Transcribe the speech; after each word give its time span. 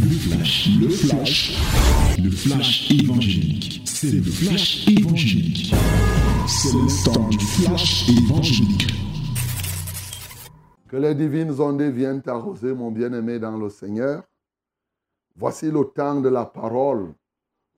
Le 0.00 0.10
flash, 0.10 0.68
le 0.80 0.88
flash, 0.88 2.16
le 2.22 2.30
flash 2.30 2.90
évangélique. 2.90 3.82
C'est 3.84 4.10
le 4.10 4.22
flash 4.22 4.86
évangélique. 4.88 5.74
C'est 6.46 6.72
le 6.72 7.04
temps 7.04 7.28
du 7.28 7.38
flash 7.38 8.08
évangélique. 8.08 8.86
Que 10.88 10.96
les 10.96 11.14
divines 11.14 11.60
ondes 11.60 11.82
viennent 11.82 12.22
arroser 12.26 12.72
mon 12.72 12.90
bien-aimé 12.90 13.38
dans 13.38 13.56
le 13.56 13.68
Seigneur. 13.68 14.22
Voici 15.34 15.70
le 15.70 15.84
temps 15.84 16.20
de 16.20 16.28
la 16.28 16.44
parole. 16.44 17.12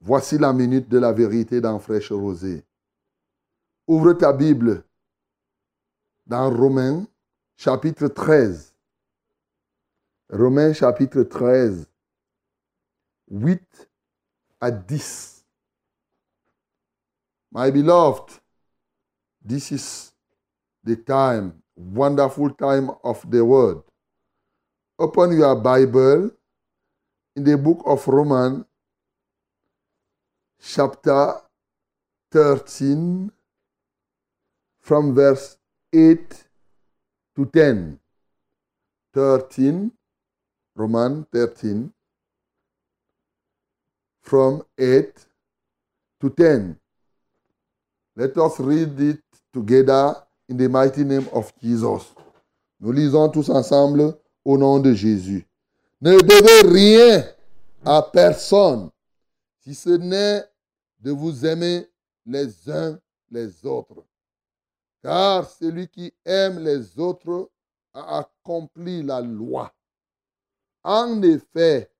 Voici 0.01 0.37
la 0.37 0.53
minute 0.53 0.87
de 0.87 0.99
la 0.99 1.11
vérité 1.11 1.61
dans 1.61 1.79
Fraîche 1.79 2.11
Rosée. 2.11 2.63
Ouvre 3.87 4.13
ta 4.13 4.33
Bible 4.33 4.83
dans 6.27 6.49
Romains 6.49 7.05
chapitre 7.57 8.07
13. 8.07 8.73
Romains 10.31 10.73
chapitre 10.73 11.23
13, 11.23 11.88
8 13.29 13.89
à 14.59 14.71
10. 14.71 15.45
My 17.51 17.71
beloved, 17.71 18.39
this 19.43 19.71
is 19.71 20.13
the 20.83 20.95
time, 20.95 21.61
wonderful 21.75 22.51
time 22.51 22.91
of 23.03 23.29
the 23.29 23.43
word. 23.43 23.81
Open 24.97 25.31
your 25.37 25.55
Bible 25.55 26.31
in 27.35 27.43
the 27.43 27.57
book 27.57 27.81
of 27.85 28.07
Romans, 28.07 28.65
chapter 30.61 31.35
13, 32.31 33.31
from 34.79 35.15
verse 35.15 35.57
8 35.93 36.43
to 37.35 37.45
10. 37.45 37.99
13, 39.13 39.91
Romans 40.75 41.25
13, 41.33 41.91
from 44.29 44.61
8 44.77 45.11
to 46.21 46.29
10. 46.29 46.77
Let 48.15 48.37
us 48.37 48.59
read 48.59 48.99
it 48.99 49.23
together 49.51 50.15
in 50.47 50.55
the 50.55 50.69
mighty 50.69 51.03
name 51.03 51.27
of 51.33 51.51
Jesus. 51.59 52.13
Nous 52.79 52.91
lisons 52.91 53.29
tous 53.29 53.49
ensemble 53.49 54.15
au 54.45 54.55
nom 54.55 54.79
de 54.79 54.93
Jésus. 54.93 55.47
Ne 56.01 56.17
devez 56.21 56.69
rien 56.71 57.25
à 57.83 58.03
personne, 58.03 58.91
si 59.61 59.73
ce 59.73 59.89
n'est 59.89 60.43
de 60.99 61.11
vous 61.11 61.45
aimer 61.45 61.87
les 62.25 62.69
uns 62.69 62.99
les 63.31 63.65
autres. 63.65 64.03
Car 65.01 65.49
celui 65.49 65.87
qui 65.87 66.13
aime 66.23 66.59
les 66.59 66.99
autres 66.99 67.49
a 67.93 68.19
accompli 68.19 69.01
la 69.01 69.21
loi. 69.21 69.73
En 70.83 71.21
effet, 71.23 71.91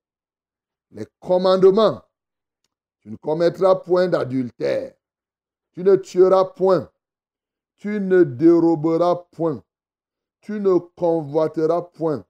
les 0.92 1.06
commandements, 1.18 2.02
tu 3.00 3.10
ne 3.10 3.16
commettras 3.16 3.76
point 3.76 4.08
d'adultère, 4.08 4.94
tu 5.72 5.82
ne 5.82 5.96
tueras 5.96 6.44
point, 6.44 6.90
tu 7.76 8.00
ne 8.00 8.22
déroberas 8.22 9.16
point, 9.32 9.62
tu 10.40 10.60
ne 10.60 10.78
convoiteras 10.78 11.82
point. 11.82 12.24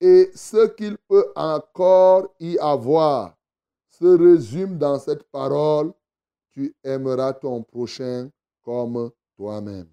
Et 0.00 0.30
ce 0.34 0.66
qu'il 0.68 0.96
peut 1.08 1.32
encore 1.36 2.34
y 2.40 2.58
avoir 2.58 3.36
se 3.88 4.06
résume 4.06 4.78
dans 4.78 4.98
cette 4.98 5.24
parole, 5.24 5.92
tu 6.50 6.74
aimeras 6.82 7.34
ton 7.34 7.62
prochain 7.62 8.30
comme 8.62 9.10
toi-même. 9.36 9.88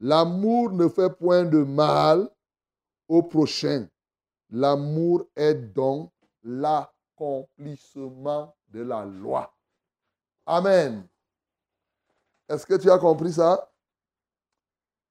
L'amour 0.00 0.70
ne 0.72 0.88
fait 0.88 1.10
point 1.10 1.44
de 1.44 1.64
mal 1.64 2.30
au 3.08 3.22
prochain. 3.22 3.88
L'amour 4.50 5.26
est 5.34 5.54
donc 5.54 6.12
l'accomplissement 7.18 8.54
de 8.68 8.82
la 8.82 9.04
loi. 9.04 9.52
Amen. 10.46 11.06
Est-ce 12.48 12.66
que 12.66 12.74
tu 12.74 12.90
as 12.90 12.98
compris 12.98 13.32
ça? 13.32 13.70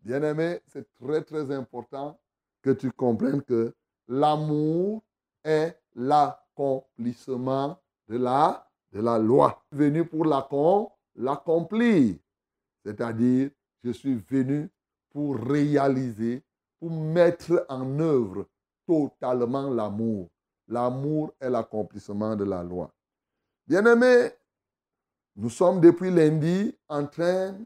Bien-aimé, 0.02 0.62
c'est 0.68 0.92
très 0.94 1.24
très 1.24 1.52
important 1.52 2.20
que 2.62 2.72
tu 2.72 2.92
comprennes 2.92 3.42
que 3.44 3.76
l'amour 4.08 5.04
est 5.44 5.80
l'accomplissement 5.96 7.80
de 8.08 8.18
la, 8.18 8.68
de 8.92 9.02
la 9.02 9.20
loi. 9.20 9.64
Venu 9.72 10.06
pour 10.06 10.26
l'accomplir. 11.16 12.16
C'est-à-dire, 12.84 13.52
je 13.84 13.92
suis 13.92 14.16
venu 14.16 14.70
pour 15.10 15.36
réaliser, 15.38 16.44
pour 16.80 16.92
mettre 16.92 17.66
en 17.70 18.00
œuvre 18.00 18.48
totalement 18.86 19.70
l'amour. 19.70 20.30
L'amour 20.68 21.34
est 21.40 21.50
l'accomplissement 21.50 22.36
de 22.36 22.44
la 22.44 22.64
loi. 22.64 22.92
Bien-aimés, 23.66 24.32
nous 25.36 25.50
sommes 25.50 25.80
depuis 25.80 26.12
lundi 26.12 26.76
en 26.90 27.06
train 27.06 27.58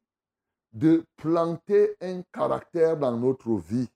de 0.74 1.04
planter 1.16 1.96
un 2.02 2.22
caractère 2.32 2.98
dans 2.98 3.16
notre 3.18 3.52
vie, 3.56 3.90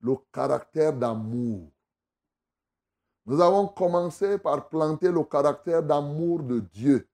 le 0.00 0.16
caractère 0.32 0.92
d'amour. 0.92 1.68
Nous 3.26 3.40
avons 3.40 3.68
commencé 3.68 4.38
par 4.38 4.68
planter 4.68 5.10
le 5.10 5.22
caractère 5.24 5.82
d'amour 5.82 6.42
de 6.42 6.60
Dieu. 6.60 7.06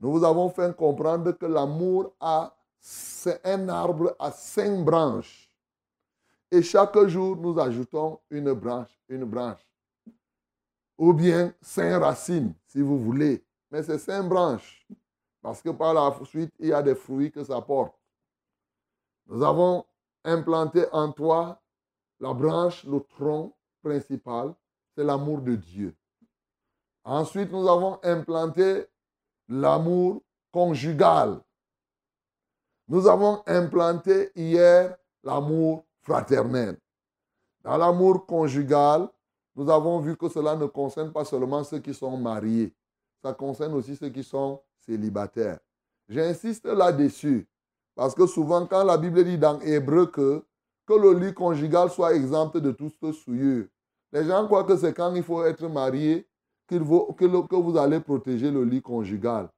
Nous 0.00 0.12
vous 0.12 0.24
avons 0.24 0.48
fait 0.50 0.74
comprendre 0.76 1.32
que 1.32 1.46
l'amour 1.46 2.14
a 2.20 2.56
c'est 2.84 3.40
un 3.46 3.68
arbre 3.68 4.16
à 4.18 4.32
cinq 4.32 4.84
branches. 4.84 5.48
Et 6.50 6.62
chaque 6.62 6.98
jour, 7.06 7.36
nous 7.36 7.58
ajoutons 7.58 8.18
une 8.28 8.52
branche, 8.52 9.00
une 9.08 9.24
branche. 9.24 9.60
Ou 11.02 11.12
bien 11.12 11.52
cinq 11.60 12.00
racines, 12.00 12.54
si 12.64 12.80
vous 12.80 12.96
voulez. 12.96 13.44
Mais 13.72 13.82
c'est 13.82 13.98
cinq 13.98 14.22
branches. 14.28 14.86
Parce 15.40 15.60
que 15.60 15.70
par 15.70 15.92
la 15.92 16.16
suite, 16.24 16.54
il 16.60 16.68
y 16.68 16.72
a 16.72 16.80
des 16.80 16.94
fruits 16.94 17.32
que 17.32 17.42
ça 17.42 17.60
porte. 17.60 17.98
Nous 19.26 19.42
avons 19.42 19.84
implanté 20.22 20.84
en 20.92 21.10
toi 21.10 21.60
la 22.20 22.32
branche, 22.32 22.84
le 22.84 23.00
tronc 23.00 23.52
principal, 23.82 24.54
c'est 24.94 25.02
l'amour 25.02 25.40
de 25.40 25.56
Dieu. 25.56 25.92
Ensuite, 27.02 27.50
nous 27.50 27.68
avons 27.68 27.98
implanté 28.04 28.86
l'amour 29.48 30.22
conjugal. 30.52 31.40
Nous 32.86 33.08
avons 33.08 33.42
implanté 33.48 34.30
hier 34.36 34.96
l'amour 35.24 35.84
fraternel. 36.02 36.78
Dans 37.64 37.76
l'amour 37.76 38.24
conjugal, 38.24 39.08
nous 39.54 39.70
avons 39.70 40.00
vu 40.00 40.16
que 40.16 40.28
cela 40.28 40.56
ne 40.56 40.66
concerne 40.66 41.12
pas 41.12 41.24
seulement 41.24 41.64
ceux 41.64 41.78
qui 41.78 41.94
sont 41.94 42.16
mariés, 42.16 42.74
ça 43.22 43.32
concerne 43.32 43.74
aussi 43.74 43.96
ceux 43.96 44.08
qui 44.08 44.24
sont 44.24 44.60
célibataires. 44.78 45.58
J'insiste 46.08 46.66
là-dessus, 46.66 47.46
parce 47.94 48.14
que 48.14 48.26
souvent 48.26 48.66
quand 48.66 48.84
la 48.84 48.96
Bible 48.96 49.24
dit 49.24 49.38
dans 49.38 49.60
Hébreu 49.60 50.06
que, 50.06 50.44
que 50.86 50.94
le 50.94 51.12
lit 51.18 51.34
conjugal 51.34 51.90
soit 51.90 52.14
exempt 52.14 52.56
de 52.56 52.70
toute 52.72 53.12
souillure, 53.12 53.66
les 54.12 54.24
gens 54.24 54.44
croient 54.46 54.64
que 54.64 54.76
c'est 54.76 54.92
quand 54.92 55.14
il 55.14 55.22
faut 55.22 55.44
être 55.44 55.66
marié 55.68 56.26
que, 56.66 56.76
que 56.76 57.56
vous 57.56 57.76
allez 57.76 58.00
protéger 58.00 58.50
le 58.50 58.64
lit 58.64 58.82
conjugal. 58.82 59.48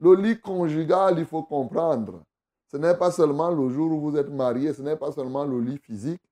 Le 0.00 0.14
lit 0.14 0.40
conjugal, 0.40 1.18
il 1.18 1.26
faut 1.26 1.42
comprendre, 1.42 2.22
ce 2.70 2.76
n'est 2.76 2.94
pas 2.94 3.10
seulement 3.10 3.50
le 3.50 3.68
jour 3.68 3.90
où 3.92 4.00
vous 4.00 4.16
êtes 4.16 4.30
marié, 4.30 4.72
ce 4.72 4.82
n'est 4.82 4.96
pas 4.96 5.12
seulement 5.12 5.44
le 5.44 5.60
lit 5.60 5.78
physique. 5.78 6.22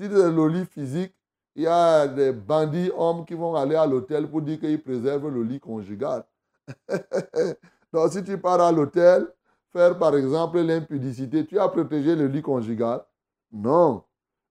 Si 0.00 0.08
c'est 0.08 0.30
le 0.30 0.48
lit 0.48 0.66
physique, 0.66 1.14
il 1.54 1.64
y 1.64 1.66
a 1.66 2.06
des 2.08 2.32
bandits 2.32 2.90
hommes 2.96 3.24
qui 3.24 3.34
vont 3.34 3.54
aller 3.54 3.76
à 3.76 3.86
l'hôtel 3.86 4.28
pour 4.28 4.42
dire 4.42 4.58
qu'ils 4.58 4.82
préservent 4.82 5.28
le 5.28 5.42
lit 5.42 5.60
conjugal. 5.60 6.24
Donc 7.92 8.12
si 8.12 8.22
tu 8.24 8.38
pars 8.38 8.60
à 8.60 8.72
l'hôtel, 8.72 9.28
faire 9.72 9.98
par 9.98 10.16
exemple 10.16 10.60
l'impudicité, 10.60 11.44
tu 11.46 11.58
as 11.58 11.68
protégé 11.68 12.16
le 12.16 12.26
lit 12.26 12.42
conjugal 12.42 13.02
Non. 13.50 14.02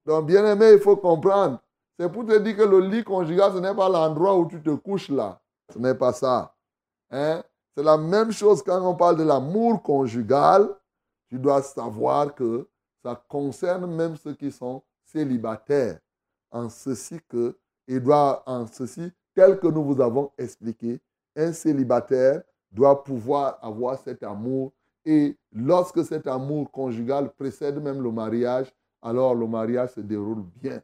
Donc 0.06 0.28
bien 0.28 0.46
aimé, 0.46 0.74
il 0.74 0.80
faut 0.80 0.98
comprendre. 0.98 1.60
C'est 2.00 2.12
pour 2.12 2.26
te 2.26 2.38
dire 2.38 2.58
que 2.58 2.64
le 2.64 2.80
lit 2.80 3.04
conjugal, 3.04 3.52
ce 3.54 3.60
n'est 3.60 3.76
pas 3.76 3.90
l'endroit 3.90 4.38
où 4.38 4.48
tu 4.48 4.62
te 4.62 4.72
couches 4.72 5.10
là. 5.10 5.40
Ce 5.74 5.80
n'est 5.80 5.96
pas 5.96 6.14
ça. 6.14 6.56
Hein? 7.10 7.44
C'est 7.76 7.84
la 7.84 7.98
même 7.98 8.32
chose 8.32 8.62
quand 8.64 8.82
on 8.82 8.96
parle 8.96 9.18
de 9.18 9.24
l'amour 9.24 9.82
conjugal 9.82 10.68
tu 11.32 11.40
dois 11.40 11.62
savoir 11.62 12.36
que 12.36 12.68
ça 13.02 13.16
concerne 13.30 13.86
même 13.96 14.18
ceux 14.18 14.34
qui 14.34 14.52
sont 14.52 14.84
célibataires. 15.06 15.98
En 16.52 16.70
ceci 16.70 17.20
que, 17.28 17.58
doit, 17.88 18.44
en 18.46 18.68
ceci, 18.68 19.12
tel 19.34 19.60
que 19.60 19.68
nous 19.68 19.84
vous 19.84 20.02
avons 20.02 20.32
expliqué, 20.38 21.00
un 21.36 21.54
célibataire 21.54 22.44
doit 22.72 23.04
pouvoir 23.04 23.58
avoir 23.62 23.98
cet 24.00 24.24
amour. 24.24 24.74
Et 25.06 25.38
lorsque 25.52 26.04
cet 26.06 26.28
amour 26.28 26.70
conjugal 26.72 27.32
précède 27.34 27.82
même 27.82 28.02
le 28.02 28.12
mariage, 28.12 28.72
alors 29.02 29.34
le 29.34 29.48
mariage 29.48 29.92
se 29.92 30.02
déroule 30.02 30.44
bien. 30.62 30.82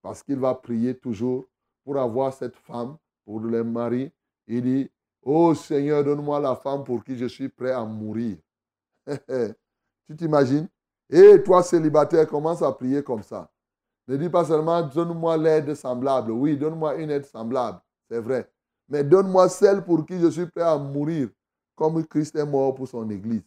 Parce 0.00 0.22
qu'il 0.22 0.38
va 0.38 0.54
prier 0.54 0.96
toujours 0.96 1.46
pour 1.84 1.98
avoir 1.98 2.32
cette 2.32 2.56
femme, 2.56 2.96
pour 3.24 3.40
le 3.40 3.62
mari. 3.62 4.10
Il 4.46 4.62
dit, 4.62 4.90
oh 5.22 5.54
Seigneur, 5.54 6.02
donne-moi 6.02 6.40
la 6.40 6.56
femme 6.56 6.84
pour 6.84 7.04
qui 7.04 7.16
je 7.16 7.26
suis 7.26 7.48
prêt 7.48 7.72
à 7.72 7.84
mourir. 7.84 8.38
Tu 10.08 10.16
t'imagines? 10.16 10.68
Et 11.08 11.40
toi, 11.44 11.62
célibataire, 11.62 12.26
commence 12.26 12.60
à 12.60 12.72
prier 12.72 13.04
comme 13.04 13.22
ça. 13.22 13.51
Ne 14.08 14.16
dis 14.16 14.28
pas 14.28 14.44
seulement 14.44 14.82
donne-moi 14.82 15.36
l'aide 15.36 15.74
semblable. 15.74 16.32
Oui, 16.32 16.56
donne-moi 16.56 16.96
une 16.96 17.10
aide 17.10 17.24
semblable. 17.24 17.80
c'est 18.08 18.20
vrai. 18.20 18.50
Mais 18.88 19.04
donne-moi 19.04 19.48
celle 19.48 19.84
pour 19.84 20.04
qui 20.04 20.18
je 20.18 20.28
suis 20.28 20.46
prêt 20.46 20.62
à 20.62 20.76
mourir, 20.76 21.28
comme 21.74 22.04
Christ 22.06 22.36
est 22.36 22.44
mort 22.44 22.74
pour 22.74 22.88
son 22.88 23.08
Église, 23.10 23.44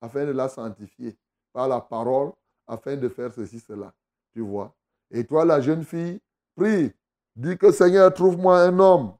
afin 0.00 0.24
de 0.26 0.32
la 0.32 0.48
sanctifier 0.48 1.16
par 1.52 1.68
la 1.68 1.80
parole, 1.80 2.32
afin 2.66 2.96
de 2.96 3.08
faire 3.08 3.32
ceci, 3.32 3.60
cela. 3.60 3.92
Tu 4.32 4.40
vois? 4.40 4.74
Et 5.10 5.24
toi, 5.24 5.44
la 5.44 5.60
jeune 5.60 5.84
fille, 5.84 6.20
prie, 6.54 6.92
dis 7.34 7.56
que 7.56 7.72
Seigneur, 7.72 8.12
trouve-moi 8.12 8.60
un 8.60 8.78
homme 8.78 9.14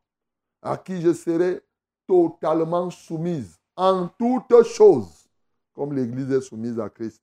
à 0.62 0.76
qui 0.76 1.00
je 1.00 1.12
serai 1.12 1.62
totalement 2.06 2.90
soumise 2.90 3.58
en 3.76 4.08
toutes 4.18 4.62
choses, 4.64 5.28
comme 5.72 5.92
l'Église 5.92 6.30
est 6.30 6.40
soumise 6.40 6.78
à 6.78 6.88
Christ. 6.88 7.22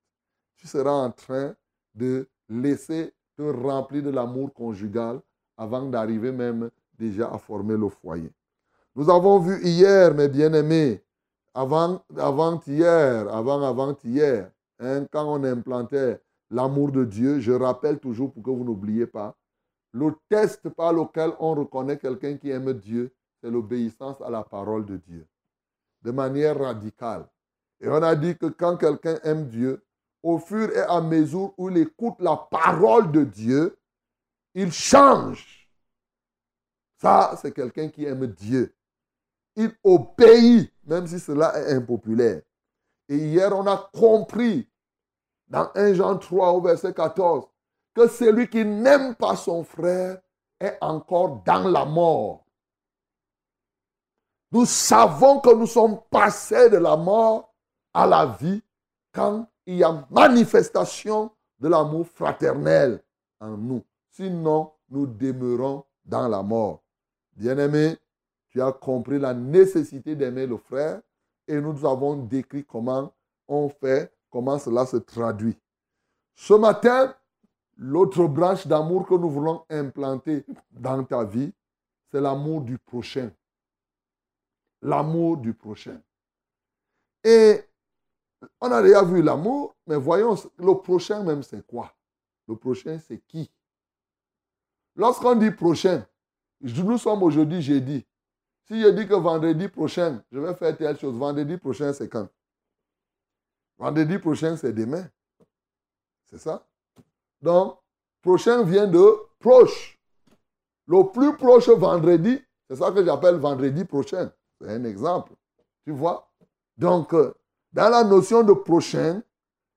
Tu 0.57 0.67
seras 0.67 0.91
en 0.91 1.11
train 1.11 1.55
de 1.95 2.27
laisser 2.49 3.13
te 3.41 3.67
remplir 3.67 4.03
de 4.03 4.11
l'amour 4.11 4.53
conjugal 4.53 5.19
avant 5.57 5.87
d'arriver 5.89 6.31
même 6.31 6.69
déjà 6.97 7.31
à 7.31 7.37
former 7.37 7.75
le 7.75 7.89
foyer. 7.89 8.31
Nous 8.95 9.09
avons 9.09 9.39
vu 9.39 9.63
hier, 9.63 10.13
mes 10.13 10.27
bien-aimés, 10.27 11.03
avant, 11.53 12.03
avant-hier, 12.17 13.33
avant, 13.33 13.61
avant-hier, 13.63 14.51
hein, 14.79 15.05
quand 15.11 15.25
on 15.25 15.43
implantait 15.43 16.21
l'amour 16.49 16.91
de 16.91 17.05
Dieu, 17.05 17.39
je 17.39 17.51
rappelle 17.51 17.99
toujours 17.99 18.31
pour 18.31 18.43
que 18.43 18.49
vous 18.49 18.63
n'oubliez 18.63 19.07
pas, 19.07 19.35
le 19.93 20.13
test 20.29 20.69
par 20.69 20.93
lequel 20.93 21.31
on 21.39 21.53
reconnaît 21.55 21.97
quelqu'un 21.97 22.37
qui 22.37 22.49
aime 22.49 22.73
Dieu, 22.73 23.13
c'est 23.41 23.49
l'obéissance 23.49 24.21
à 24.21 24.29
la 24.29 24.43
parole 24.43 24.85
de 24.85 24.97
Dieu, 24.97 25.25
de 26.03 26.11
manière 26.11 26.59
radicale. 26.59 27.25
Et 27.79 27.89
on 27.89 28.03
a 28.03 28.15
dit 28.15 28.37
que 28.37 28.45
quand 28.45 28.77
quelqu'un 28.77 29.17
aime 29.23 29.47
Dieu, 29.47 29.83
au 30.23 30.37
fur 30.37 30.69
et 30.75 30.81
à 30.81 31.01
mesure 31.01 31.53
où 31.57 31.69
il 31.69 31.77
écoute 31.77 32.15
la 32.19 32.35
parole 32.35 33.11
de 33.11 33.23
Dieu, 33.23 33.79
il 34.53 34.71
change. 34.71 35.69
Ça, 36.97 37.35
c'est 37.41 37.51
quelqu'un 37.51 37.89
qui 37.89 38.05
aime 38.05 38.27
Dieu. 38.27 38.75
Il 39.55 39.73
obéit, 39.83 40.71
même 40.83 41.07
si 41.07 41.19
cela 41.19 41.57
est 41.59 41.73
impopulaire. 41.73 42.41
Et 43.09 43.17
hier, 43.17 43.55
on 43.57 43.65
a 43.67 43.89
compris 43.93 44.69
dans 45.47 45.69
1 45.75 45.93
Jean 45.95 46.17
3 46.17 46.51
au 46.53 46.61
verset 46.61 46.93
14 46.93 47.45
que 47.93 48.07
celui 48.07 48.47
qui 48.47 48.63
n'aime 48.63 49.15
pas 49.15 49.35
son 49.35 49.63
frère 49.63 50.21
est 50.59 50.77
encore 50.79 51.43
dans 51.43 51.67
la 51.67 51.83
mort. 51.83 52.45
Nous 54.51 54.65
savons 54.65 55.39
que 55.39 55.53
nous 55.53 55.67
sommes 55.67 55.99
passés 56.09 56.69
de 56.69 56.77
la 56.77 56.95
mort 56.95 57.53
à 57.93 58.05
la 58.05 58.25
vie 58.25 58.63
quand 59.13 59.47
il 59.65 59.75
y 59.77 59.83
a 59.83 60.07
manifestation 60.09 61.31
de 61.59 61.67
l'amour 61.67 62.07
fraternel 62.07 63.01
en 63.39 63.57
nous. 63.57 63.83
Sinon, 64.09 64.71
nous 64.89 65.07
demeurons 65.07 65.85
dans 66.03 66.27
la 66.27 66.41
mort. 66.41 66.83
Bien-aimé, 67.33 67.97
tu 68.49 68.61
as 68.61 68.71
compris 68.71 69.19
la 69.19 69.33
nécessité 69.33 70.15
d'aimer 70.15 70.45
le 70.45 70.57
frère 70.57 71.01
et 71.47 71.59
nous 71.59 71.85
avons 71.85 72.15
décrit 72.15 72.65
comment 72.65 73.13
on 73.47 73.69
fait, 73.69 74.13
comment 74.29 74.59
cela 74.59 74.85
se 74.85 74.97
traduit. 74.97 75.57
Ce 76.35 76.53
matin, 76.53 77.15
l'autre 77.77 78.25
branche 78.25 78.67
d'amour 78.67 79.07
que 79.07 79.15
nous 79.15 79.29
voulons 79.29 79.63
implanter 79.69 80.45
dans 80.71 81.03
ta 81.03 81.23
vie, 81.23 81.53
c'est 82.11 82.21
l'amour 82.21 82.61
du 82.61 82.77
prochain. 82.77 83.31
L'amour 84.81 85.37
du 85.37 85.53
prochain. 85.53 86.01
Et 87.23 87.63
on 88.59 88.71
a 88.71 88.81
déjà 88.81 89.03
vu 89.03 89.21
l'amour, 89.21 89.75
mais 89.87 89.97
voyons, 89.97 90.35
le 90.57 90.73
prochain 90.75 91.23
même, 91.23 91.43
c'est 91.43 91.65
quoi? 91.65 91.93
Le 92.47 92.55
prochain, 92.55 92.99
c'est 92.99 93.19
qui? 93.19 93.51
Lorsqu'on 94.95 95.35
dit 95.35 95.51
prochain, 95.51 96.05
nous 96.59 96.97
sommes 96.97 97.23
aujourd'hui 97.23 97.61
jeudi. 97.61 98.05
Si 98.67 98.81
je 98.81 98.87
dis 98.89 99.07
que 99.07 99.13
vendredi 99.13 99.67
prochain, 99.67 100.23
je 100.31 100.39
vais 100.39 100.53
faire 100.55 100.75
telle 100.77 100.97
chose, 100.97 101.15
vendredi 101.15 101.57
prochain, 101.57 101.93
c'est 101.93 102.09
quand? 102.09 102.27
Vendredi 103.77 104.17
prochain, 104.19 104.55
c'est 104.57 104.73
demain. 104.73 105.09
C'est 106.25 106.37
ça? 106.37 106.67
Donc, 107.41 107.77
prochain 108.21 108.63
vient 108.63 108.87
de 108.87 109.17
proche. 109.39 109.99
Le 110.87 111.03
plus 111.11 111.35
proche 111.35 111.69
vendredi, 111.69 112.41
c'est 112.69 112.75
ça 112.75 112.91
que 112.91 113.03
j'appelle 113.03 113.35
vendredi 113.35 113.85
prochain. 113.85 114.31
C'est 114.59 114.69
un 114.69 114.83
exemple. 114.83 115.33
Tu 115.83 115.91
vois? 115.91 116.31
Donc, 116.77 117.13
euh, 117.13 117.33
dans 117.71 117.89
la 117.89 118.03
notion 118.03 118.43
de 118.43 118.53
prochain, 118.53 119.21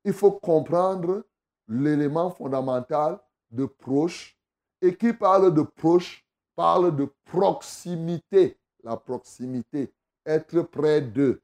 il 0.04 0.12
faut 0.12 0.32
comprendre 0.32 1.24
l'élément 1.68 2.30
fondamental 2.30 3.18
de 3.50 3.66
proche. 3.66 4.36
Et 4.82 4.96
qui 4.96 5.12
parle 5.12 5.54
de 5.54 5.62
proche 5.62 6.26
parle 6.54 6.94
de 6.94 7.08
proximité. 7.24 8.58
La 8.82 8.96
proximité, 8.96 9.94
être 10.26 10.60
près 10.62 11.00
d'eux. 11.00 11.40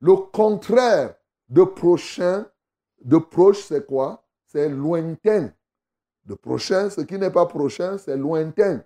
Le 0.00 0.16
contraire 0.16 1.14
de 1.48 1.64
prochain, 1.64 2.46
de 3.02 3.18
proche, 3.18 3.64
c'est 3.64 3.86
quoi? 3.86 4.24
C'est 4.46 4.70
lointain. 4.70 5.52
De 6.24 6.34
prochain, 6.34 6.88
ce 6.88 7.02
qui 7.02 7.18
n'est 7.18 7.30
pas 7.30 7.44
prochain, 7.44 7.98
c'est 7.98 8.16
lointain. 8.16 8.82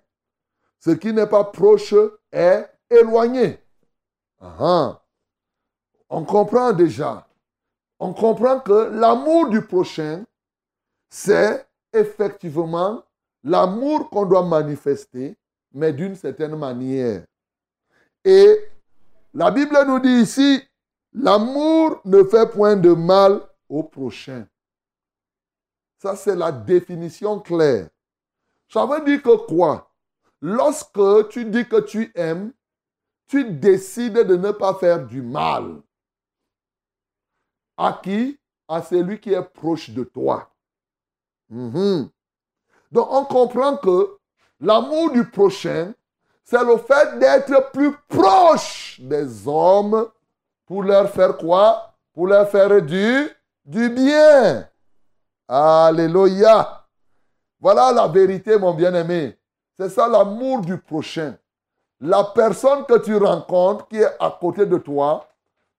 Ce 0.79 0.91
qui 0.91 1.13
n'est 1.13 1.27
pas 1.27 1.45
proche 1.45 1.95
est 2.31 2.69
éloigné. 2.89 3.59
Ah 4.39 5.04
on 6.09 6.23
comprend 6.23 6.73
déjà. 6.73 7.27
On 7.99 8.13
comprend 8.13 8.59
que 8.59 8.89
l'amour 8.91 9.49
du 9.49 9.61
prochain, 9.61 10.25
c'est 11.09 11.65
effectivement 11.93 13.03
l'amour 13.43 14.09
qu'on 14.09 14.25
doit 14.25 14.45
manifester, 14.45 15.35
mais 15.73 15.93
d'une 15.93 16.15
certaine 16.15 16.55
manière. 16.55 17.23
Et 18.23 18.69
la 19.33 19.51
Bible 19.51 19.77
nous 19.87 19.99
dit 19.99 20.21
ici, 20.21 20.61
l'amour 21.13 22.01
ne 22.05 22.23
fait 22.23 22.49
point 22.49 22.75
de 22.75 22.93
mal 22.93 23.41
au 23.69 23.83
prochain. 23.83 24.47
Ça, 25.97 26.15
c'est 26.15 26.35
la 26.35 26.51
définition 26.51 27.39
claire. 27.39 27.89
Ça 28.67 28.85
veut 28.85 29.03
dire 29.05 29.21
que 29.21 29.45
quoi? 29.47 29.89
Lorsque 30.41 31.29
tu 31.29 31.45
dis 31.45 31.67
que 31.67 31.81
tu 31.81 32.11
aimes, 32.15 32.51
tu 33.27 33.49
décides 33.49 34.13
de 34.13 34.35
ne 34.35 34.51
pas 34.51 34.73
faire 34.75 35.05
du 35.05 35.21
mal. 35.21 35.81
À 37.77 37.99
qui? 38.01 38.39
À 38.67 38.81
celui 38.81 39.19
qui 39.19 39.33
est 39.33 39.41
proche 39.41 39.89
de 39.89 40.03
toi. 40.03 40.49
Mhm. 41.49 42.09
Donc 42.91 43.07
on 43.11 43.25
comprend 43.25 43.77
que 43.77 44.17
l'amour 44.59 45.11
du 45.11 45.29
prochain, 45.29 45.93
c'est 46.43 46.63
le 46.63 46.77
fait 46.77 47.19
d'être 47.19 47.71
plus 47.71 47.95
proche 48.07 48.99
des 49.01 49.47
hommes 49.47 50.09
pour 50.65 50.83
leur 50.83 51.09
faire 51.09 51.37
quoi? 51.37 51.93
Pour 52.13 52.27
leur 52.27 52.49
faire 52.49 52.81
du, 52.81 53.29
du 53.65 53.89
bien. 53.89 54.67
Alléluia. 55.47 56.85
Voilà 57.59 57.91
la 57.91 58.07
vérité, 58.07 58.57
mon 58.57 58.73
bien-aimé. 58.73 59.37
C'est 59.77 59.89
ça 59.89 60.07
l'amour 60.07 60.61
du 60.61 60.77
prochain. 60.77 61.37
La 61.99 62.23
personne 62.23 62.85
que 62.85 62.97
tu 62.99 63.15
rencontres 63.17 63.87
qui 63.87 63.97
est 63.97 64.15
à 64.19 64.35
côté 64.39 64.65
de 64.65 64.77
toi, 64.77 65.27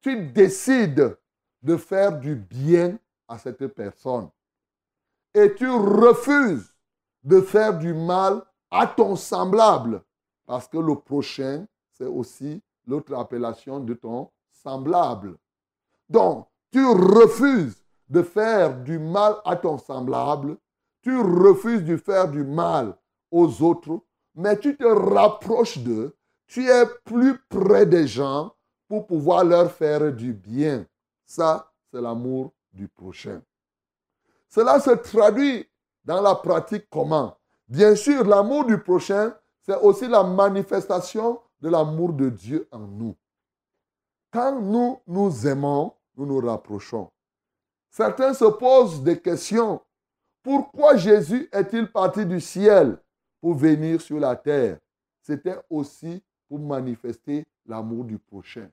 tu 0.00 0.16
décides 0.26 1.16
de 1.62 1.76
faire 1.76 2.18
du 2.18 2.34
bien 2.34 2.98
à 3.28 3.38
cette 3.38 3.66
personne. 3.68 4.28
Et 5.34 5.54
tu 5.54 5.68
refuses 5.68 6.74
de 7.24 7.40
faire 7.40 7.76
du 7.78 7.92
mal 7.92 8.42
à 8.70 8.86
ton 8.86 9.16
semblable. 9.16 10.02
Parce 10.46 10.68
que 10.68 10.78
le 10.78 10.94
prochain, 10.94 11.66
c'est 11.92 12.06
aussi 12.06 12.62
l'autre 12.86 13.14
appellation 13.14 13.80
de 13.80 13.94
ton 13.94 14.30
semblable. 14.50 15.36
Donc, 16.08 16.46
tu 16.70 16.84
refuses 16.84 17.82
de 18.08 18.22
faire 18.22 18.82
du 18.82 18.98
mal 18.98 19.36
à 19.44 19.56
ton 19.56 19.78
semblable, 19.78 20.56
tu 21.02 21.18
refuses 21.20 21.84
de 21.84 21.96
faire 21.96 22.28
du 22.28 22.44
mal 22.44 22.96
aux 23.30 23.62
autres, 23.62 24.00
mais 24.34 24.58
tu 24.58 24.76
te 24.76 24.84
rapproches 24.84 25.78
d'eux, 25.78 26.16
tu 26.46 26.68
es 26.68 26.86
plus 27.04 27.38
près 27.48 27.86
des 27.86 28.06
gens 28.06 28.54
pour 28.88 29.06
pouvoir 29.06 29.44
leur 29.44 29.72
faire 29.72 30.12
du 30.12 30.32
bien. 30.32 30.86
Ça, 31.26 31.72
c'est 31.90 32.00
l'amour 32.00 32.52
du 32.72 32.88
prochain. 32.88 33.42
Cela 34.48 34.80
se 34.80 34.90
traduit 34.90 35.68
dans 36.04 36.22
la 36.22 36.34
pratique 36.36 36.86
comment? 36.88 37.36
Bien 37.68 37.96
sûr, 37.96 38.24
l'amour 38.24 38.64
du 38.64 38.78
prochain, 38.78 39.34
c'est 39.62 39.76
aussi 39.76 40.06
la 40.06 40.22
manifestation 40.22 41.40
de 41.60 41.68
l'amour 41.68 42.12
de 42.12 42.30
Dieu 42.30 42.68
en 42.70 42.78
nous. 42.78 43.16
Quand 44.30 44.60
nous 44.60 45.00
nous 45.06 45.46
aimons, 45.46 45.92
nous 46.16 46.26
nous 46.26 46.46
rapprochons. 46.46 47.10
Certains 47.90 48.34
se 48.34 48.44
posent 48.44 49.02
des 49.02 49.20
questions. 49.20 49.80
Pourquoi 50.42 50.96
Jésus 50.96 51.48
est-il 51.50 51.90
parti 51.90 52.24
du 52.24 52.40
ciel 52.40 52.98
pour 53.40 53.54
venir 53.54 54.00
sur 54.00 54.20
la 54.20 54.36
terre? 54.36 54.78
C'était 55.22 55.58
aussi 55.68 56.22
pour 56.48 56.60
manifester 56.60 57.44
l'amour 57.66 58.04
du 58.04 58.18
prochain. 58.18 58.70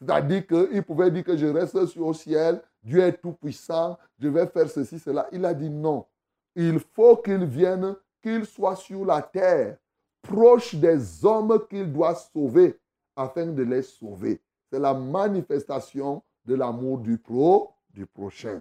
C'est-à-dire 0.00 0.46
qu'il 0.46 0.82
pouvait 0.82 1.10
dire 1.10 1.24
que 1.24 1.36
je 1.36 1.46
reste 1.46 1.86
sur 1.86 2.08
le 2.08 2.14
ciel, 2.14 2.62
Dieu 2.82 3.00
est 3.00 3.20
tout 3.20 3.32
puissant, 3.32 3.98
je 4.18 4.28
vais 4.28 4.46
faire 4.46 4.68
ceci, 4.68 4.98
cela. 4.98 5.26
Il 5.32 5.44
a 5.44 5.54
dit 5.54 5.70
non. 5.70 6.06
Il 6.54 6.78
faut 6.78 7.16
qu'il 7.16 7.44
vienne, 7.44 7.96
qu'il 8.22 8.44
soit 8.46 8.76
sur 8.76 9.04
la 9.04 9.22
terre 9.22 9.76
proche 10.22 10.74
des 10.74 11.24
hommes 11.24 11.66
qu'il 11.68 11.92
doit 11.92 12.14
sauver 12.14 12.78
afin 13.14 13.46
de 13.46 13.62
les 13.62 13.82
sauver. 13.82 14.40
C'est 14.70 14.78
la 14.78 14.94
manifestation 14.94 16.22
de 16.44 16.54
l'amour 16.54 16.98
du 16.98 17.18
pro, 17.18 17.72
du 17.90 18.06
prochain. 18.06 18.60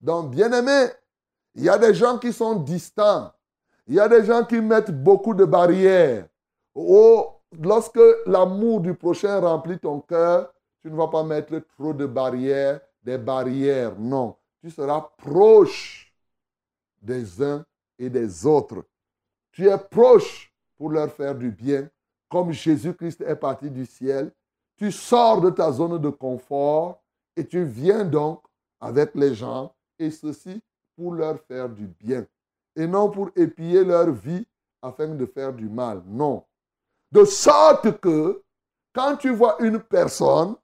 Donc, 0.00 0.30
bien 0.30 0.52
aimé, 0.52 0.90
il 1.54 1.64
y 1.64 1.68
a 1.68 1.78
des 1.78 1.94
gens 1.94 2.18
qui 2.18 2.32
sont 2.32 2.56
distants. 2.56 3.32
Il 3.86 3.94
y 3.94 4.00
a 4.00 4.08
des 4.08 4.24
gens 4.24 4.44
qui 4.44 4.60
mettent 4.60 4.90
beaucoup 4.90 5.34
de 5.34 5.44
barrières. 5.44 6.26
Oh, 6.74 7.40
lorsque 7.60 8.00
l'amour 8.26 8.80
du 8.80 8.94
prochain 8.94 9.40
remplit 9.40 9.78
ton 9.78 10.00
cœur, 10.00 10.52
tu 10.82 10.90
ne 10.90 10.96
vas 10.96 11.08
pas 11.08 11.22
mettre 11.22 11.58
trop 11.76 11.94
de 11.94 12.06
barrières, 12.06 12.80
des 13.02 13.18
barrières. 13.18 13.98
Non, 13.98 14.36
tu 14.60 14.70
seras 14.70 15.00
proche 15.16 16.12
des 17.00 17.40
uns 17.42 17.64
et 17.98 18.10
des 18.10 18.44
autres. 18.44 18.84
Tu 19.52 19.68
es 19.68 19.78
proche 19.78 20.52
pour 20.76 20.90
leur 20.90 21.10
faire 21.12 21.34
du 21.34 21.50
bien, 21.50 21.88
comme 22.28 22.52
Jésus-Christ 22.52 23.20
est 23.20 23.36
parti 23.36 23.70
du 23.70 23.86
ciel. 23.86 24.32
Tu 24.76 24.90
sors 24.90 25.40
de 25.40 25.50
ta 25.50 25.70
zone 25.70 25.98
de 25.98 26.08
confort 26.10 27.00
et 27.36 27.46
tu 27.46 27.64
viens 27.64 28.04
donc 28.04 28.42
avec 28.80 29.14
les 29.14 29.34
gens, 29.34 29.72
et 29.98 30.10
ceci 30.10 30.60
pour 30.96 31.14
leur 31.14 31.38
faire 31.40 31.68
du 31.68 31.86
bien, 31.86 32.26
et 32.74 32.86
non 32.86 33.08
pour 33.08 33.30
épier 33.36 33.84
leur 33.84 34.10
vie 34.10 34.44
afin 34.82 35.08
de 35.08 35.26
faire 35.26 35.52
du 35.52 35.68
mal. 35.68 36.02
Non. 36.06 36.44
De 37.12 37.24
sorte 37.24 38.00
que 38.00 38.42
quand 38.92 39.16
tu 39.16 39.30
vois 39.30 39.56
une 39.62 39.78
personne, 39.78 40.56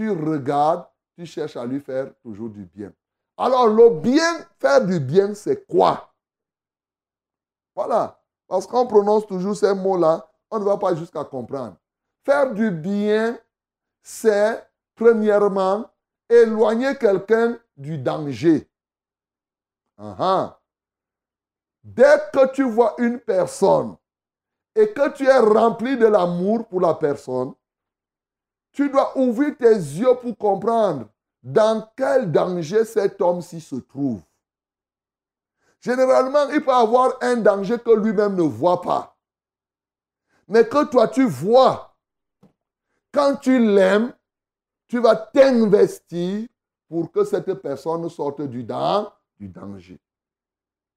tu 0.00 0.10
regardes, 0.10 0.86
tu 1.14 1.26
cherches 1.26 1.58
à 1.58 1.66
lui 1.66 1.78
faire 1.78 2.10
toujours 2.22 2.48
du 2.48 2.64
bien. 2.64 2.90
Alors 3.36 3.66
le 3.66 4.00
bien, 4.00 4.46
faire 4.58 4.86
du 4.86 4.98
bien, 4.98 5.34
c'est 5.34 5.66
quoi? 5.66 6.10
Voilà. 7.74 8.18
Parce 8.48 8.66
qu'on 8.66 8.86
prononce 8.86 9.26
toujours 9.26 9.54
ces 9.54 9.74
mots-là, 9.74 10.26
on 10.50 10.58
ne 10.58 10.64
va 10.64 10.78
pas 10.78 10.94
jusqu'à 10.94 11.22
comprendre. 11.22 11.76
Faire 12.24 12.54
du 12.54 12.70
bien, 12.70 13.38
c'est 14.02 14.66
premièrement 14.94 15.84
éloigner 16.30 16.96
quelqu'un 16.96 17.58
du 17.76 17.98
danger. 17.98 18.66
Dès 21.84 22.18
que 22.32 22.50
tu 22.52 22.62
vois 22.62 22.94
une 22.96 23.20
personne 23.20 23.96
et 24.74 24.94
que 24.94 25.12
tu 25.12 25.26
es 25.26 25.38
rempli 25.38 25.98
de 25.98 26.06
l'amour 26.06 26.66
pour 26.68 26.80
la 26.80 26.94
personne, 26.94 27.52
tu 28.72 28.88
dois 28.88 29.16
ouvrir 29.18 29.56
tes 29.56 29.74
yeux 29.74 30.14
pour 30.20 30.36
comprendre 30.36 31.08
dans 31.42 31.88
quel 31.96 32.30
danger 32.30 32.84
cet 32.84 33.20
homme-ci 33.20 33.60
se 33.60 33.76
trouve. 33.76 34.20
Généralement, 35.80 36.48
il 36.50 36.62
peut 36.62 36.72
avoir 36.72 37.16
un 37.22 37.36
danger 37.36 37.78
que 37.78 37.94
lui-même 37.94 38.34
ne 38.36 38.42
voit 38.42 38.82
pas. 38.82 39.16
Mais 40.46 40.66
que 40.66 40.84
toi, 40.84 41.08
tu 41.08 41.26
vois. 41.26 41.96
Quand 43.12 43.36
tu 43.36 43.58
l'aimes, 43.58 44.12
tu 44.86 45.00
vas 45.00 45.16
t'investir 45.16 46.46
pour 46.88 47.10
que 47.10 47.24
cette 47.24 47.54
personne 47.54 48.08
sorte 48.10 48.42
du, 48.42 48.64
du 49.38 49.48
danger. 49.48 50.00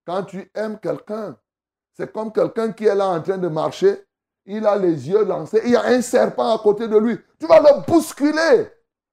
Quand 0.05 0.23
tu 0.23 0.51
aimes 0.53 0.79
quelqu'un, 0.79 1.37
c'est 1.93 2.11
comme 2.11 2.33
quelqu'un 2.33 2.73
qui 2.73 2.85
est 2.85 2.95
là 2.95 3.07
en 3.09 3.21
train 3.21 3.37
de 3.37 3.47
marcher, 3.47 4.03
il 4.45 4.65
a 4.65 4.75
les 4.77 5.09
yeux 5.09 5.23
lancés, 5.23 5.61
il 5.65 5.71
y 5.71 5.75
a 5.75 5.85
un 5.85 6.01
serpent 6.01 6.53
à 6.53 6.59
côté 6.59 6.87
de 6.87 6.97
lui. 6.97 7.17
Tu 7.39 7.47
vas 7.47 7.59
le 7.59 7.85
bousculer 7.85 8.67